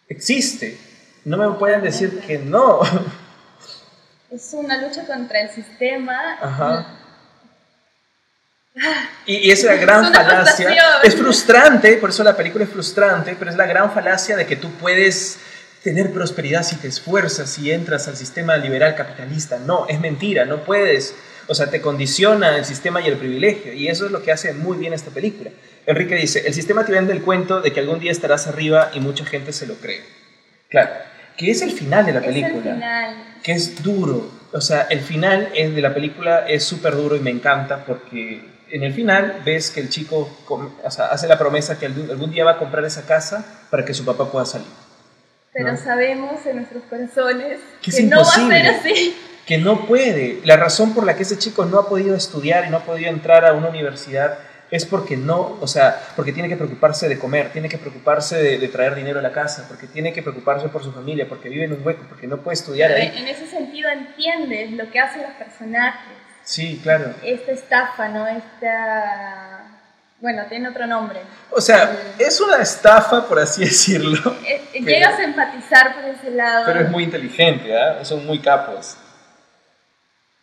[0.09, 0.79] Existe.
[1.25, 2.81] No me pueden decir que no.
[4.31, 6.39] Es una lucha contra el sistema.
[6.41, 6.97] Ajá.
[9.27, 10.71] Y, y es la gran falacia.
[11.03, 14.57] Es frustrante, por eso la película es frustrante, pero es la gran falacia de que
[14.57, 15.39] tú puedes
[15.83, 19.59] tener prosperidad si te esfuerzas, si entras al sistema liberal capitalista.
[19.59, 21.14] No, es mentira, no puedes.
[21.47, 23.72] O sea, te condiciona el sistema y el privilegio.
[23.72, 25.51] Y eso es lo que hace muy bien esta película.
[25.87, 29.01] Enrique dice, el sistema te vende el cuento de que algún día estarás arriba y
[29.01, 30.03] mucha gente se lo cree.
[30.68, 30.91] Claro,
[31.37, 33.16] que es el final de la película.
[33.43, 34.31] Que es duro.
[34.53, 38.85] O sea, el final de la película es súper duro y me encanta porque en
[38.85, 40.31] el final ves que el chico
[40.85, 44.31] hace la promesa que algún día va a comprar esa casa para que su papá
[44.31, 44.68] pueda salir.
[45.53, 49.16] Pero sabemos en nuestros corazones que, no va a ser así.
[49.46, 50.40] Que no puede.
[50.44, 53.11] La razón por la que ese chico no ha podido estudiar y no ha podido
[53.11, 54.38] entrar a una universidad
[54.70, 58.68] es porque no, o sea, porque tiene que preocuparse de comer, tiene que preocuparse de,
[58.68, 61.72] traer dinero a la casa, porque tiene que preocuparse por su familia, porque vive en
[61.72, 63.12] un hueco, porque no puede estudiar ahí.
[63.16, 66.16] En ese sentido entiendes lo que hacen los personajes.
[66.44, 67.14] Sí, claro.
[67.24, 68.28] Esta estafa, ¿no?
[68.28, 69.60] Esta
[70.21, 71.21] bueno, tiene otro nombre.
[71.51, 74.37] O sea, es una estafa, por así decirlo.
[74.47, 76.64] Eh, eh, llegas a empatizar por ese lado.
[76.66, 78.05] Pero es muy inteligente, ¿ah?
[78.05, 78.97] Son muy capos.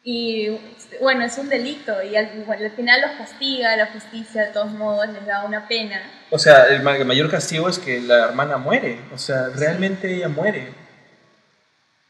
[0.03, 0.57] Y
[1.01, 2.29] bueno, es un delito y al,
[2.77, 6.01] final los castiga, la justicia de todos modos les da una pena.
[6.29, 10.73] O sea, el mayor castigo es que la hermana muere, o sea, realmente ella muere.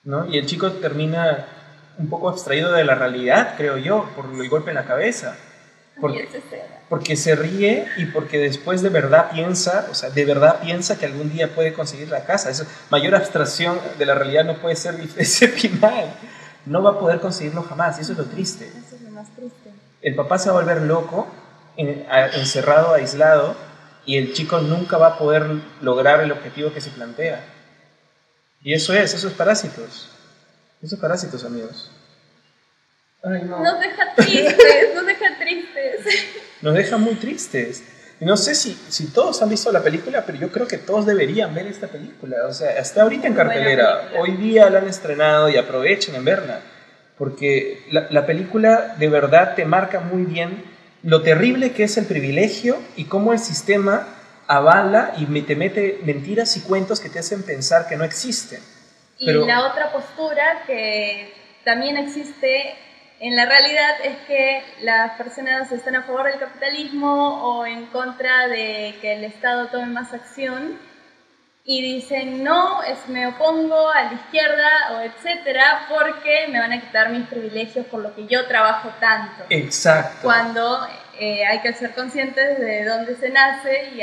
[0.03, 0.27] ¿No?
[0.27, 1.47] Y el chico termina
[1.97, 5.35] un poco abstraído de la realidad, creo yo, por el golpe en la cabeza.
[5.99, 6.29] Porque,
[6.89, 11.05] porque se ríe y porque después de verdad piensa, o sea, de verdad piensa que
[11.05, 12.49] algún día puede conseguir la casa.
[12.49, 16.13] Eso, mayor abstracción de la realidad no puede ser ese final.
[16.65, 18.67] No va a poder conseguirlo jamás, y eso es lo triste.
[18.67, 19.71] Eso es lo más triste.
[20.01, 21.27] El papá se va a volver loco,
[21.77, 23.55] encerrado, aislado,
[24.05, 25.45] y el chico nunca va a poder
[25.81, 27.43] lograr el objetivo que se plantea.
[28.61, 30.09] Y eso es, eso es parásitos.
[30.81, 31.91] Eso es parásitos, amigos.
[33.23, 36.25] Nos deja tristes, nos deja tristes.
[36.61, 37.83] Nos deja muy tristes.
[38.19, 41.53] No sé si, si todos han visto la película, pero yo creo que todos deberían
[41.53, 42.47] ver esta película.
[42.47, 44.09] O sea, está ahorita en cartelera.
[44.17, 46.61] Hoy día la han estrenado y aprovechen en verla.
[47.15, 50.63] Porque la, la película de verdad te marca muy bien
[51.03, 54.07] lo terrible que es el privilegio y cómo el sistema
[54.47, 58.59] avala y te mete mentiras y cuentos que te hacen pensar que no existen.
[59.19, 62.75] Y la otra postura que también existe
[63.19, 68.47] en la realidad es que las personas están a favor del capitalismo o en contra
[68.47, 70.77] de que el Estado tome más acción
[71.65, 76.81] y dicen no, es, me opongo a la izquierda o etcétera porque me van a
[76.81, 79.45] quitar mis privilegios por lo que yo trabajo tanto.
[79.49, 80.19] Exacto.
[80.21, 80.87] Cuando
[81.19, 84.01] eh, hay que ser conscientes de dónde se nace y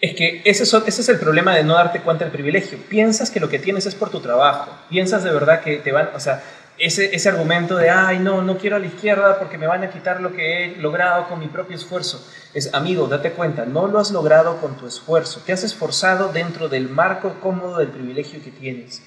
[0.00, 2.78] Es que ese es, ese es el problema de no darte cuenta del privilegio.
[2.88, 4.76] Piensas que lo que tienes es por tu trabajo.
[4.90, 6.42] Piensas de verdad que te van, o sea,
[6.78, 9.90] ese, ese argumento de, ay, no, no quiero a la izquierda porque me van a
[9.90, 12.24] quitar lo que he logrado con mi propio esfuerzo.
[12.54, 15.42] Es, amigo, date cuenta, no lo has logrado con tu esfuerzo.
[15.44, 19.02] Te has esforzado dentro del marco cómodo del privilegio que tienes.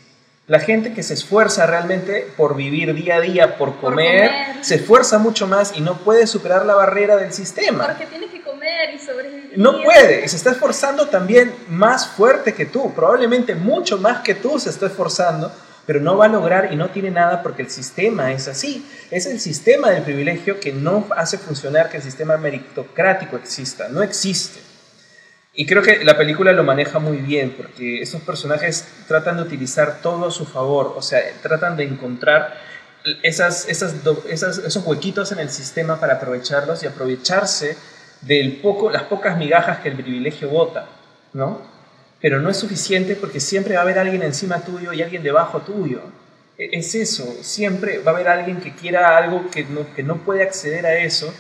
[0.48, 5.20] La gente que se esfuerza realmente por vivir día a día, por comer, se esfuerza
[5.20, 7.86] mucho más y no puede superar la barrera del sistema.
[7.86, 9.54] Porque tiene que comer y sobrevivir.
[9.58, 14.34] No puede, y se está esforzando también más fuerte que tú, probablemente mucho más que
[14.34, 15.52] tú se está esforzando,
[15.90, 18.88] pero no va a lograr y no tiene nada porque el sistema es así.
[19.10, 24.04] Es el sistema del privilegio que no hace funcionar que el sistema meritocrático exista, no
[24.04, 24.60] existe.
[25.52, 30.00] Y creo que la película lo maneja muy bien porque esos personajes tratan de utilizar
[30.04, 32.56] todo a su favor, o sea, tratan de encontrar
[33.24, 33.96] esas, esas,
[34.30, 37.76] esos huequitos en el sistema para aprovecharlos y aprovecharse
[38.22, 40.86] de poco, las pocas migajas que el privilegio bota,
[41.34, 41.64] ¿no?
[42.22, 45.62] Pero no es suficiente porque siempre va a haber alguien encima tuyo y alguien debajo
[45.62, 46.02] tuyo.
[46.58, 50.18] E, es eso, siempre va a haber alguien que quiera algo que no, que no
[50.18, 51.34] puede acceder a eso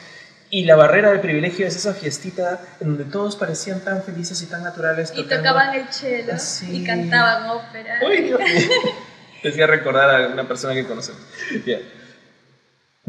[0.51, 4.47] y la barrera del privilegio es esa fiestita en donde todos parecían tan felices y
[4.47, 5.13] tan naturales.
[5.15, 6.33] Y tocaban el cello
[6.71, 7.99] y cantaban ópera.
[8.07, 8.39] Uy, Dios
[9.43, 11.21] Te hacía recordar a una persona que conocemos.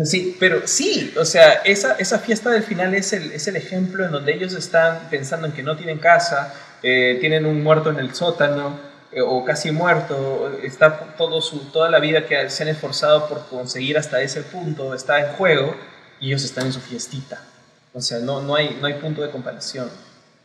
[0.04, 4.04] Sí, pero sí, o sea, esa, esa fiesta del final es el, es el ejemplo
[4.04, 7.98] en donde ellos están pensando en que no tienen casa, eh, tienen un muerto en
[7.98, 8.78] el sótano,
[9.12, 13.46] eh, o casi muerto, está todo su, toda la vida que se han esforzado por
[13.48, 15.74] conseguir hasta ese punto está en juego
[16.20, 17.42] y ellos están en su fiestita.
[17.92, 19.90] O sea, no, no, hay, no hay punto de comparación,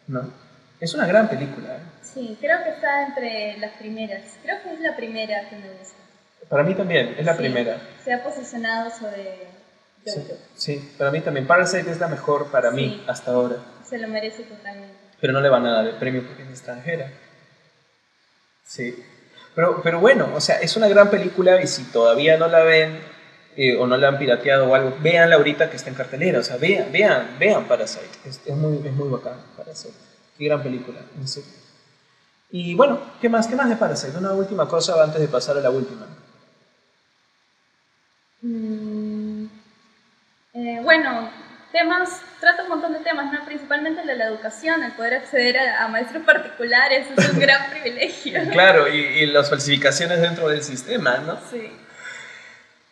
[0.07, 0.31] ¿no?
[0.79, 1.75] Es una gran película.
[1.75, 1.79] ¿eh?
[2.01, 4.23] Sí, creo que está entre las primeras.
[4.41, 5.95] Creo que es la primera que me gusta.
[6.49, 7.79] Para mí también, es la primera.
[8.03, 9.47] Se ha posicionado sobre
[10.05, 11.47] sí, sí, para mí también.
[11.47, 13.57] Parasite es la mejor para mí hasta ahora.
[13.83, 15.04] Se lo merece totalmente.
[15.21, 17.11] Pero no le van a dar el premio porque es extranjera.
[18.65, 19.03] Sí.
[19.55, 22.99] Pero, pero bueno, o sea, es una gran película y si todavía no la ven,
[23.57, 26.43] eh, o no la han pirateado o algo, véanla ahorita que está en cartelera, o
[26.43, 29.93] sea, vean, vean, vean Parasite, es, muy, es muy bacán Parasite,
[30.37, 30.99] qué gran película,
[32.51, 34.17] Y bueno, ¿qué más, qué más de Parasite?
[34.17, 36.05] Una última cosa antes de pasar a la última.
[38.41, 39.45] Mm,
[40.53, 41.29] eh, bueno,
[41.75, 43.43] temas, trata un montón de temas, ¿no?
[43.45, 48.39] principalmente el de la educación, el poder acceder a, maestros particulares, es un gran privilegio.
[48.51, 51.37] Claro, y, y, las falsificaciones dentro del sistema, ¿no?
[51.51, 51.69] Sí.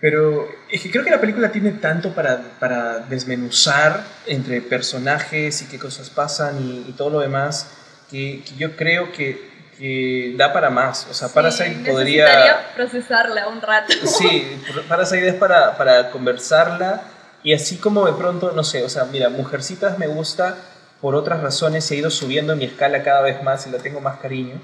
[0.01, 5.67] Pero es que creo que la película tiene tanto para, para desmenuzar entre personajes y
[5.67, 7.71] qué cosas pasan y, todo lo demás,
[8.11, 11.07] que, yo creo que, que, da para más.
[11.09, 12.73] O sea, sí, Parasite podría...
[12.75, 13.93] procesarla un rato.
[14.05, 17.01] Sí, Parasite es para, para conversarla
[17.43, 20.57] y así como de pronto, no sé, o sea, mira, Mujercitas me gusta
[21.01, 23.99] por otras razones, se ha ido subiendo mi escala cada vez más y la tengo
[23.99, 24.61] más cariño.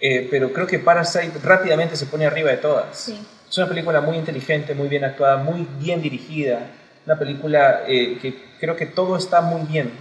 [0.00, 2.96] Eh, pero creo que Parasite rápidamente se pone arriba de todas.
[2.96, 3.20] Sí.
[3.48, 6.66] Es una película muy inteligente, muy bien actuada, muy bien dirigida.
[7.06, 9.92] Una película eh, que creo que todo está muy bien.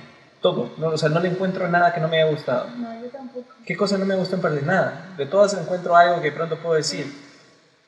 [0.42, 0.72] Todo.
[0.78, 0.90] ¿no?
[0.90, 2.70] O sea, no le encuentro nada que no me haya gustado.
[2.76, 3.48] No, yo tampoco.
[3.66, 4.62] ¿Qué cosa no me gustó en parte?
[4.64, 5.14] Nada.
[5.18, 7.06] De todas encuentro algo que pronto puedo decir.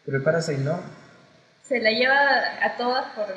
[0.05, 0.79] Pero el Parasite no.
[1.63, 2.15] Se la lleva
[2.63, 3.27] a todas por,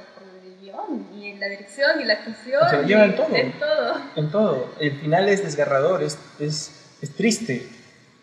[0.73, 2.69] guion, y en la dirección, y la actuación.
[2.71, 3.37] Se la lleva en todo.
[3.37, 4.01] En todo.
[4.17, 4.75] En todo.
[4.81, 7.69] El final es desgarrador, es, es, es triste.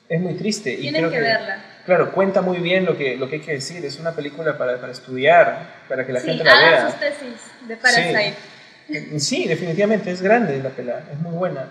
[0.10, 0.76] Es muy triste.
[0.76, 3.54] Tienen y que, que verla claro, cuenta muy bien lo que, lo que hay que
[3.54, 3.84] decir.
[3.84, 6.92] Es una película para, para estudiar, para que la gente la vea.
[6.92, 9.20] sus tesis de Parasite.
[9.20, 9.48] Sí.
[9.48, 11.68] definitivamente, es grande la pela, es muy buena.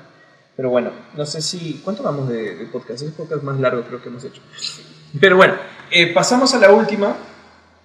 [0.57, 1.81] Pero bueno, no sé si...
[1.85, 3.03] ¿Cuánto vamos de, podcast?
[3.03, 4.43] Es el podcast más largo creo que hemos hecho.
[5.21, 5.55] Pero bueno,
[5.91, 7.17] eh, pasamos a la última.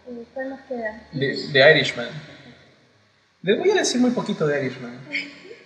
[0.08, 1.04] Eh, ¿Cuál nos queda?
[1.12, 2.08] De, de Irishman.
[3.44, 4.98] Les voy a decir muy poquito de Irishman.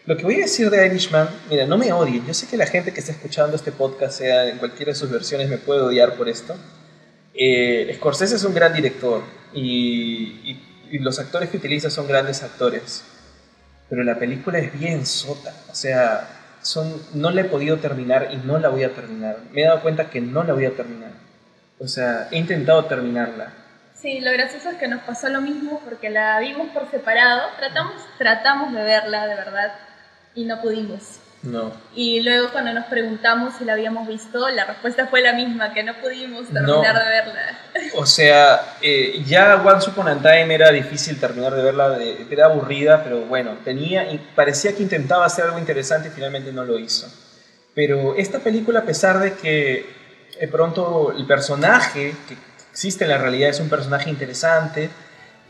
[0.08, 2.26] Lo que voy a decir de Irishman, mira, no me odien.
[2.26, 5.12] Yo sé que la gente que está escuchando este podcast, sea en cualquiera de sus
[5.12, 6.56] versiones, me puede odiar por esto.
[7.36, 9.22] Eh, Scorsese es un gran director
[9.54, 10.60] y,
[10.92, 13.04] los actores que utiliza son grandes actores.
[13.92, 15.54] Pero la película es bien sota.
[15.70, 19.38] O sea, son, no la he podido terminar y no la voy a terminar.
[19.54, 21.12] Me he dado cuenta que no la voy a terminar.
[21.78, 23.54] O sea, he intentado terminarla.
[24.02, 27.50] Sí, lo gracioso es que nos pasó lo mismo porque la vimos por separado.
[27.58, 29.74] Tratamos, tratamos de verla, de verdad
[30.38, 31.20] y no pudimos.
[31.42, 31.72] No.
[31.96, 35.84] Y luego cuando nos preguntamos si la habíamos visto, la respuesta fue la misma, que
[35.84, 37.60] no pudimos terminar de verla.
[37.96, 41.98] O sea, eh, ya Once Upon a Time era difícil terminar de verla,
[42.30, 46.78] era aburrida, pero bueno, tenía parecía que intentaba hacer algo interesante y finalmente no lo
[46.78, 47.08] hizo.
[47.74, 49.86] Pero esta película, a pesar de que
[50.40, 52.36] de pronto el personaje que
[52.78, 54.92] existe en la realidad es un personaje interesante,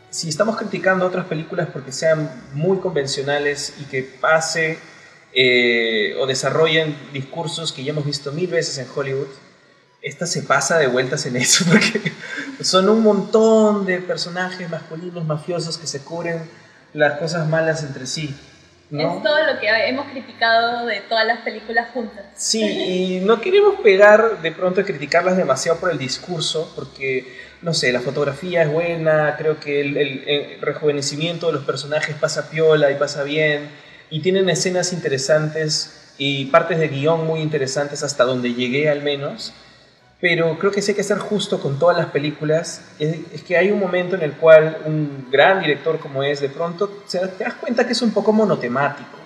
[0.08, 4.78] si estamos criticando otras películas porque sean muy convencionales y que pase
[5.34, 9.26] eh, o desarrollen discursos que ya hemos visto mil veces en Hollywood,
[10.00, 12.12] esta se pasa de vueltas en eso, porque
[12.62, 16.40] son un montón de personajes masculinos mafiosos que se cubren
[16.94, 18.34] las cosas malas entre sí.
[18.90, 19.16] ¿No?
[19.16, 22.24] Es todo lo que hemos criticado de todas las películas juntas.
[22.34, 22.62] Sí,
[23.20, 27.92] y no queremos pegar de pronto a criticarlas demasiado por el discurso, porque, no sé,
[27.92, 32.90] la fotografía es buena, creo que el, el- el rejuvenecimiento de los personajes pasa piola
[32.90, 33.68] y pasa bien,
[34.10, 39.52] y tienen escenas interesantes y partes de guion muy interesantes hasta donde llegué al menos.
[40.20, 42.82] Pero creo que sí hay que ser justo con todas las películas.
[42.98, 46.48] Es, es que hay un momento en el cual un gran director como es, de
[46.48, 49.16] pronto se, te das cuenta que es un poco monotemático.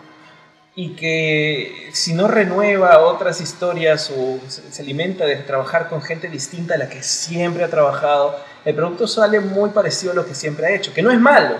[0.74, 6.28] Y que si no renueva otras historias o se, se alimenta de trabajar con gente
[6.28, 10.35] distinta a la que siempre ha trabajado, el producto sale muy parecido a lo que
[10.35, 10.93] siempre ha hecho.
[10.94, 11.56] Que no es malo.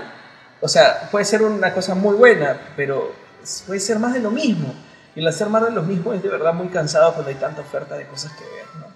[0.61, 3.13] O sea, puede ser una cosa muy buena, pero
[3.67, 4.75] puede ser más de lo mismo.
[5.15, 7.63] Y el hacer más de lo mismo es de verdad muy cansado cuando hay tanta
[7.63, 8.92] oferta de cosas que ver, ¿no?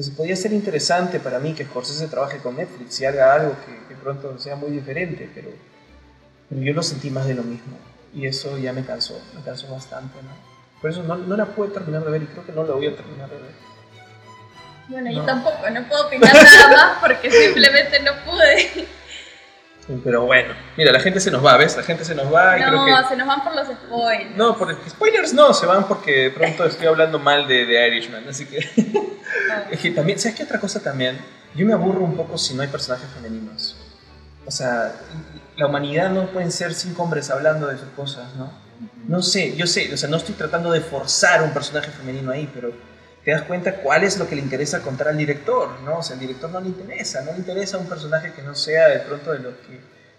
[0.00, 3.86] Entonces podría ser interesante para mí que Scorsese trabaje con Netflix y haga algo que,
[3.86, 5.50] que pronto sea muy diferente, pero,
[6.48, 7.76] pero yo lo sentí más de lo mismo.
[8.14, 10.30] Y eso ya me cansó, me cansó bastante, ¿no?
[10.80, 12.86] Por eso no, no la pude terminar de ver y creo que no la voy
[12.86, 13.50] a terminar de ver.
[14.88, 15.26] Bueno, yo No.
[15.26, 18.88] tampoco, no puedo opinar nada más porque simplemente no pude.
[20.02, 21.76] Pero bueno, mira, la gente se nos va, ¿ves?
[21.76, 23.08] La gente se nos va y creo No, que...
[23.10, 24.34] se nos van por los spoilers.
[24.34, 28.26] No, por spoilers no, se van porque de pronto estoy hablando mal de, de Irishman,
[28.26, 28.60] así que...
[29.70, 31.18] Es que también, ¿sabes qué otra cosa también?
[31.54, 33.76] Yo me aburro un poco si no hay personajes femeninos.
[34.46, 34.94] O sea,
[35.56, 38.52] la humanidad no pueden ser cinco hombres hablando de sus cosas, ¿no?
[39.06, 42.50] No sé, yo sé, o sea, no estoy tratando de forzar un personaje femenino ahí,
[42.52, 42.72] pero
[43.24, 45.98] te das cuenta cuál es lo que le interesa contar al director, ¿no?
[45.98, 48.88] O sea, al director no le interesa, no le interesa un personaje que no sea
[48.88, 49.74] de pronto de lo que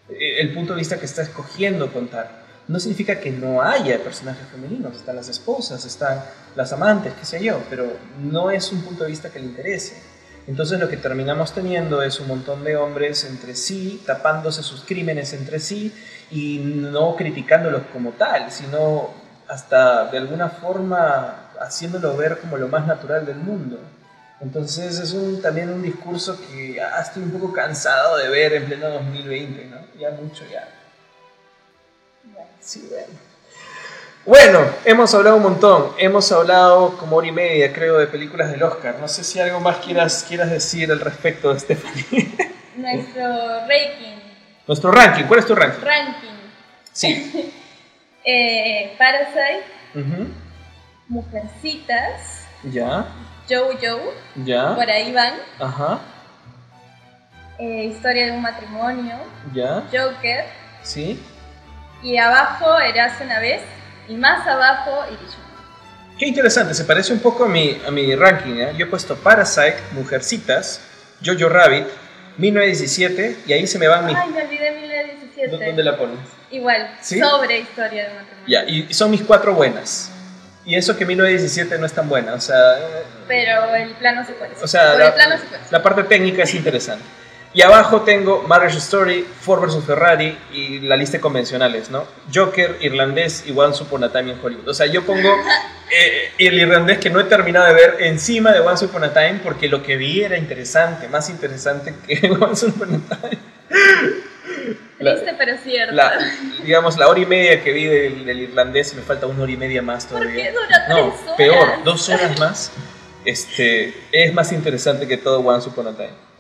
[0.10, 2.41] eh, el punto de vista que está escogiendo contar.
[2.72, 6.24] No significa que no haya personajes femeninos, están las esposas, están
[6.56, 7.86] las amantes, qué sé yo, pero
[8.22, 10.02] no es un punto de vista que le interese.
[10.48, 15.34] Entonces lo que terminamos teniendo es un montón de hombres entre sí, tapándose sus crímenes
[15.34, 15.94] entre sí
[16.32, 19.10] y no criticándolos como tal, sino
[19.50, 23.80] hasta de alguna forma haciéndolo ver como lo más natural del mundo.
[24.40, 28.90] Entonces es también un discurso que ah, estoy un poco cansado de ver en pleno
[28.92, 30.00] 2020, ¿no?
[30.00, 30.81] Ya mucho, ya.
[32.60, 33.08] Sí, bueno.
[34.24, 38.62] Bueno, hemos hablado un montón, hemos hablado como hora y media, creo, de películas del
[38.62, 38.98] Oscar.
[39.00, 42.32] No sé si algo más quieras, quieras decir al respecto de Stephanie.
[42.76, 43.24] Nuestro
[43.68, 44.18] ranking.
[44.68, 45.86] Nuestro ranking, ¿cuál es tu ranking?
[45.86, 46.30] Ranking.
[46.92, 47.54] Sí.
[48.24, 49.64] Eh, Parasite,
[49.96, 50.28] Ujú.
[51.08, 53.08] Mujercitas, Ya,
[53.50, 55.34] Jojo, ya, por ahí van.
[55.60, 56.00] ajá,
[57.58, 59.16] eh, Historia de un matrimonio,
[59.56, 60.46] ya, Joker.
[60.84, 61.20] sí.
[62.04, 63.62] Y abajo, Erase una vez.
[64.08, 65.52] Y más abajo, Irishman.
[66.18, 68.56] Qué interesante, se parece un poco a mi, a mi ranking.
[68.56, 68.74] ¿eh?
[68.78, 70.82] Yo he puesto Parasite, Mujercitas,
[71.26, 71.86] Jojo Rabbit,
[72.38, 74.16] 1917 y ahí se me van mis...
[74.16, 75.66] Ay, me olvidé 1917.
[75.66, 76.20] ¿Dónde la pones?
[76.52, 77.20] Igual, ¿Sí?
[77.20, 78.46] sobre Historia de matrimonio.
[78.48, 80.12] Ya, y y son mis cuatro buenas.
[80.64, 84.64] Y eso que 1917 no es tan buena, o sea, eh, Pero el plano secuencia.
[84.64, 85.68] o sea la, el plano secuencia.
[85.72, 87.04] la parte técnica es interesante.
[87.54, 89.84] Y abajo tengo Marriage Story, Ford vs.
[89.86, 92.06] Ferrari y la lista de convencionales, ¿no?
[92.34, 94.70] Joker, irlandés y Once Upon a Time en Hollywood.
[94.70, 95.30] O sea, yo pongo
[95.92, 99.42] eh, el irlandés que no he terminado de ver encima de Once Upon a Time
[99.44, 103.38] porque lo que vi era interesante, más interesante que Once Upon a Time.
[105.00, 105.94] La- Triste pero cierto.
[105.96, 106.14] la,
[106.64, 109.58] digamos, la hora y media que vi del, del irlandés, me falta una hora y
[109.58, 110.46] media más ¿Por todavía.
[110.46, 111.20] qué dura No, horas?
[111.36, 112.72] peor, dos horas más.
[113.26, 116.31] Este, es más interesante que todo Once Upon a Time.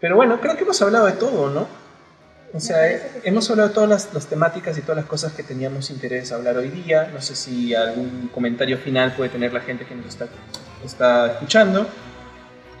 [0.00, 1.66] Pero bueno, creo que hemos hablado de todo, ¿no?
[2.52, 3.20] O sea, sí.
[3.24, 6.56] hemos hablado de todas las, las temáticas y todas las cosas que teníamos interés hablar
[6.56, 7.10] hoy día.
[7.12, 10.28] No sé si algún comentario final puede tener la gente que nos está,
[10.84, 11.86] está escuchando.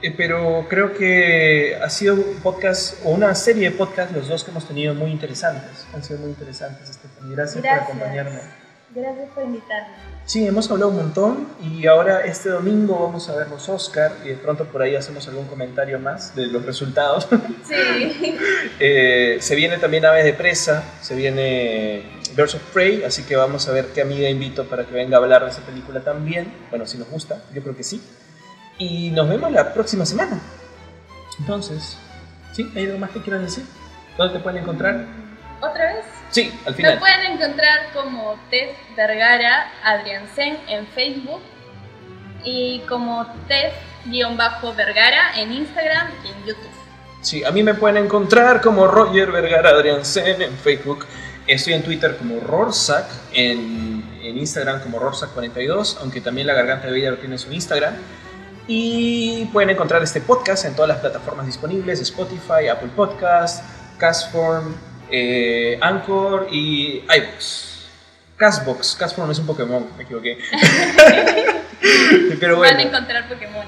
[0.02, 4.44] Eh, pero creo que ha sido un podcast o una serie de podcasts, los dos
[4.44, 5.86] que hemos tenido muy interesantes.
[5.94, 7.34] Han sido muy interesantes, Stephanie.
[7.34, 7.86] Gracias, Gracias.
[7.86, 8.65] por acompañarme.
[8.96, 9.94] Gracias por invitarme.
[10.24, 14.28] Sí, hemos hablado un montón y ahora este domingo vamos a ver los Oscar y
[14.28, 17.28] de pronto por ahí hacemos algún comentario más de los resultados.
[17.66, 18.38] Sí.
[18.78, 22.04] Eh, se viene también Aves de Presa, se viene
[22.36, 25.20] Birds of Prey, así que vamos a ver qué amiga invito para que venga a
[25.20, 26.52] hablar de esa película también.
[26.70, 28.00] Bueno, si nos gusta, yo creo que sí.
[28.78, 30.40] Y nos vemos la próxima semana.
[31.40, 31.98] Entonces,
[32.52, 32.70] ¿sí?
[32.76, 33.64] ¿Hay algo más que quieras decir?
[34.16, 35.06] ¿Dónde te pueden encontrar?
[35.60, 36.15] ¿Otra vez?
[36.30, 36.98] Sí, al Me final.
[36.98, 41.40] pueden encontrar como Tef Vergara Adriansen en Facebook
[42.44, 46.70] y como Tef-Vergara en Instagram y en YouTube.
[47.22, 51.06] Sí, a mí me pueden encontrar como Roger Vergara Adriansen en Facebook.
[51.46, 56.92] Estoy en Twitter como Rorsac, en, en Instagram como Rorsa42, aunque también La Garganta de
[56.92, 57.94] Vader tiene su Instagram.
[58.68, 63.64] Y pueden encontrar este podcast en todas las plataformas disponibles, Spotify, Apple Podcast,
[63.98, 64.74] Castform,
[65.10, 67.76] eh, Anchor y iVoox.
[68.36, 70.38] Castbox, Castform es un Pokémon, me equivoqué.
[72.40, 72.76] Pero bueno.
[72.76, 73.66] Van a encontrar Pokémon.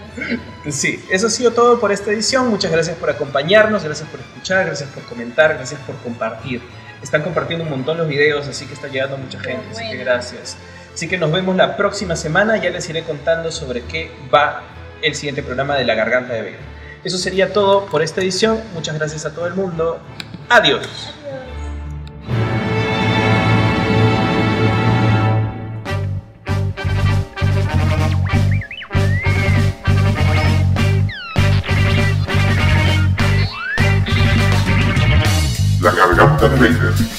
[0.71, 2.49] Sí, eso ha sido todo por esta edición.
[2.49, 6.61] Muchas gracias por acompañarnos, gracias por escuchar, gracias por comentar, gracias por compartir.
[7.03, 10.57] Están compartiendo un montón los videos, así que está llegando mucha gente, así que gracias.
[10.93, 14.65] Así que nos vemos la próxima semana, ya les iré contando sobre qué va
[15.01, 16.59] el siguiente programa de La Garganta de Vega.
[17.05, 18.61] Eso sería todo por esta edición.
[18.75, 20.01] Muchas gracias a todo el mundo.
[20.49, 21.15] Adiós.
[35.99, 37.18] La garganta de Vader.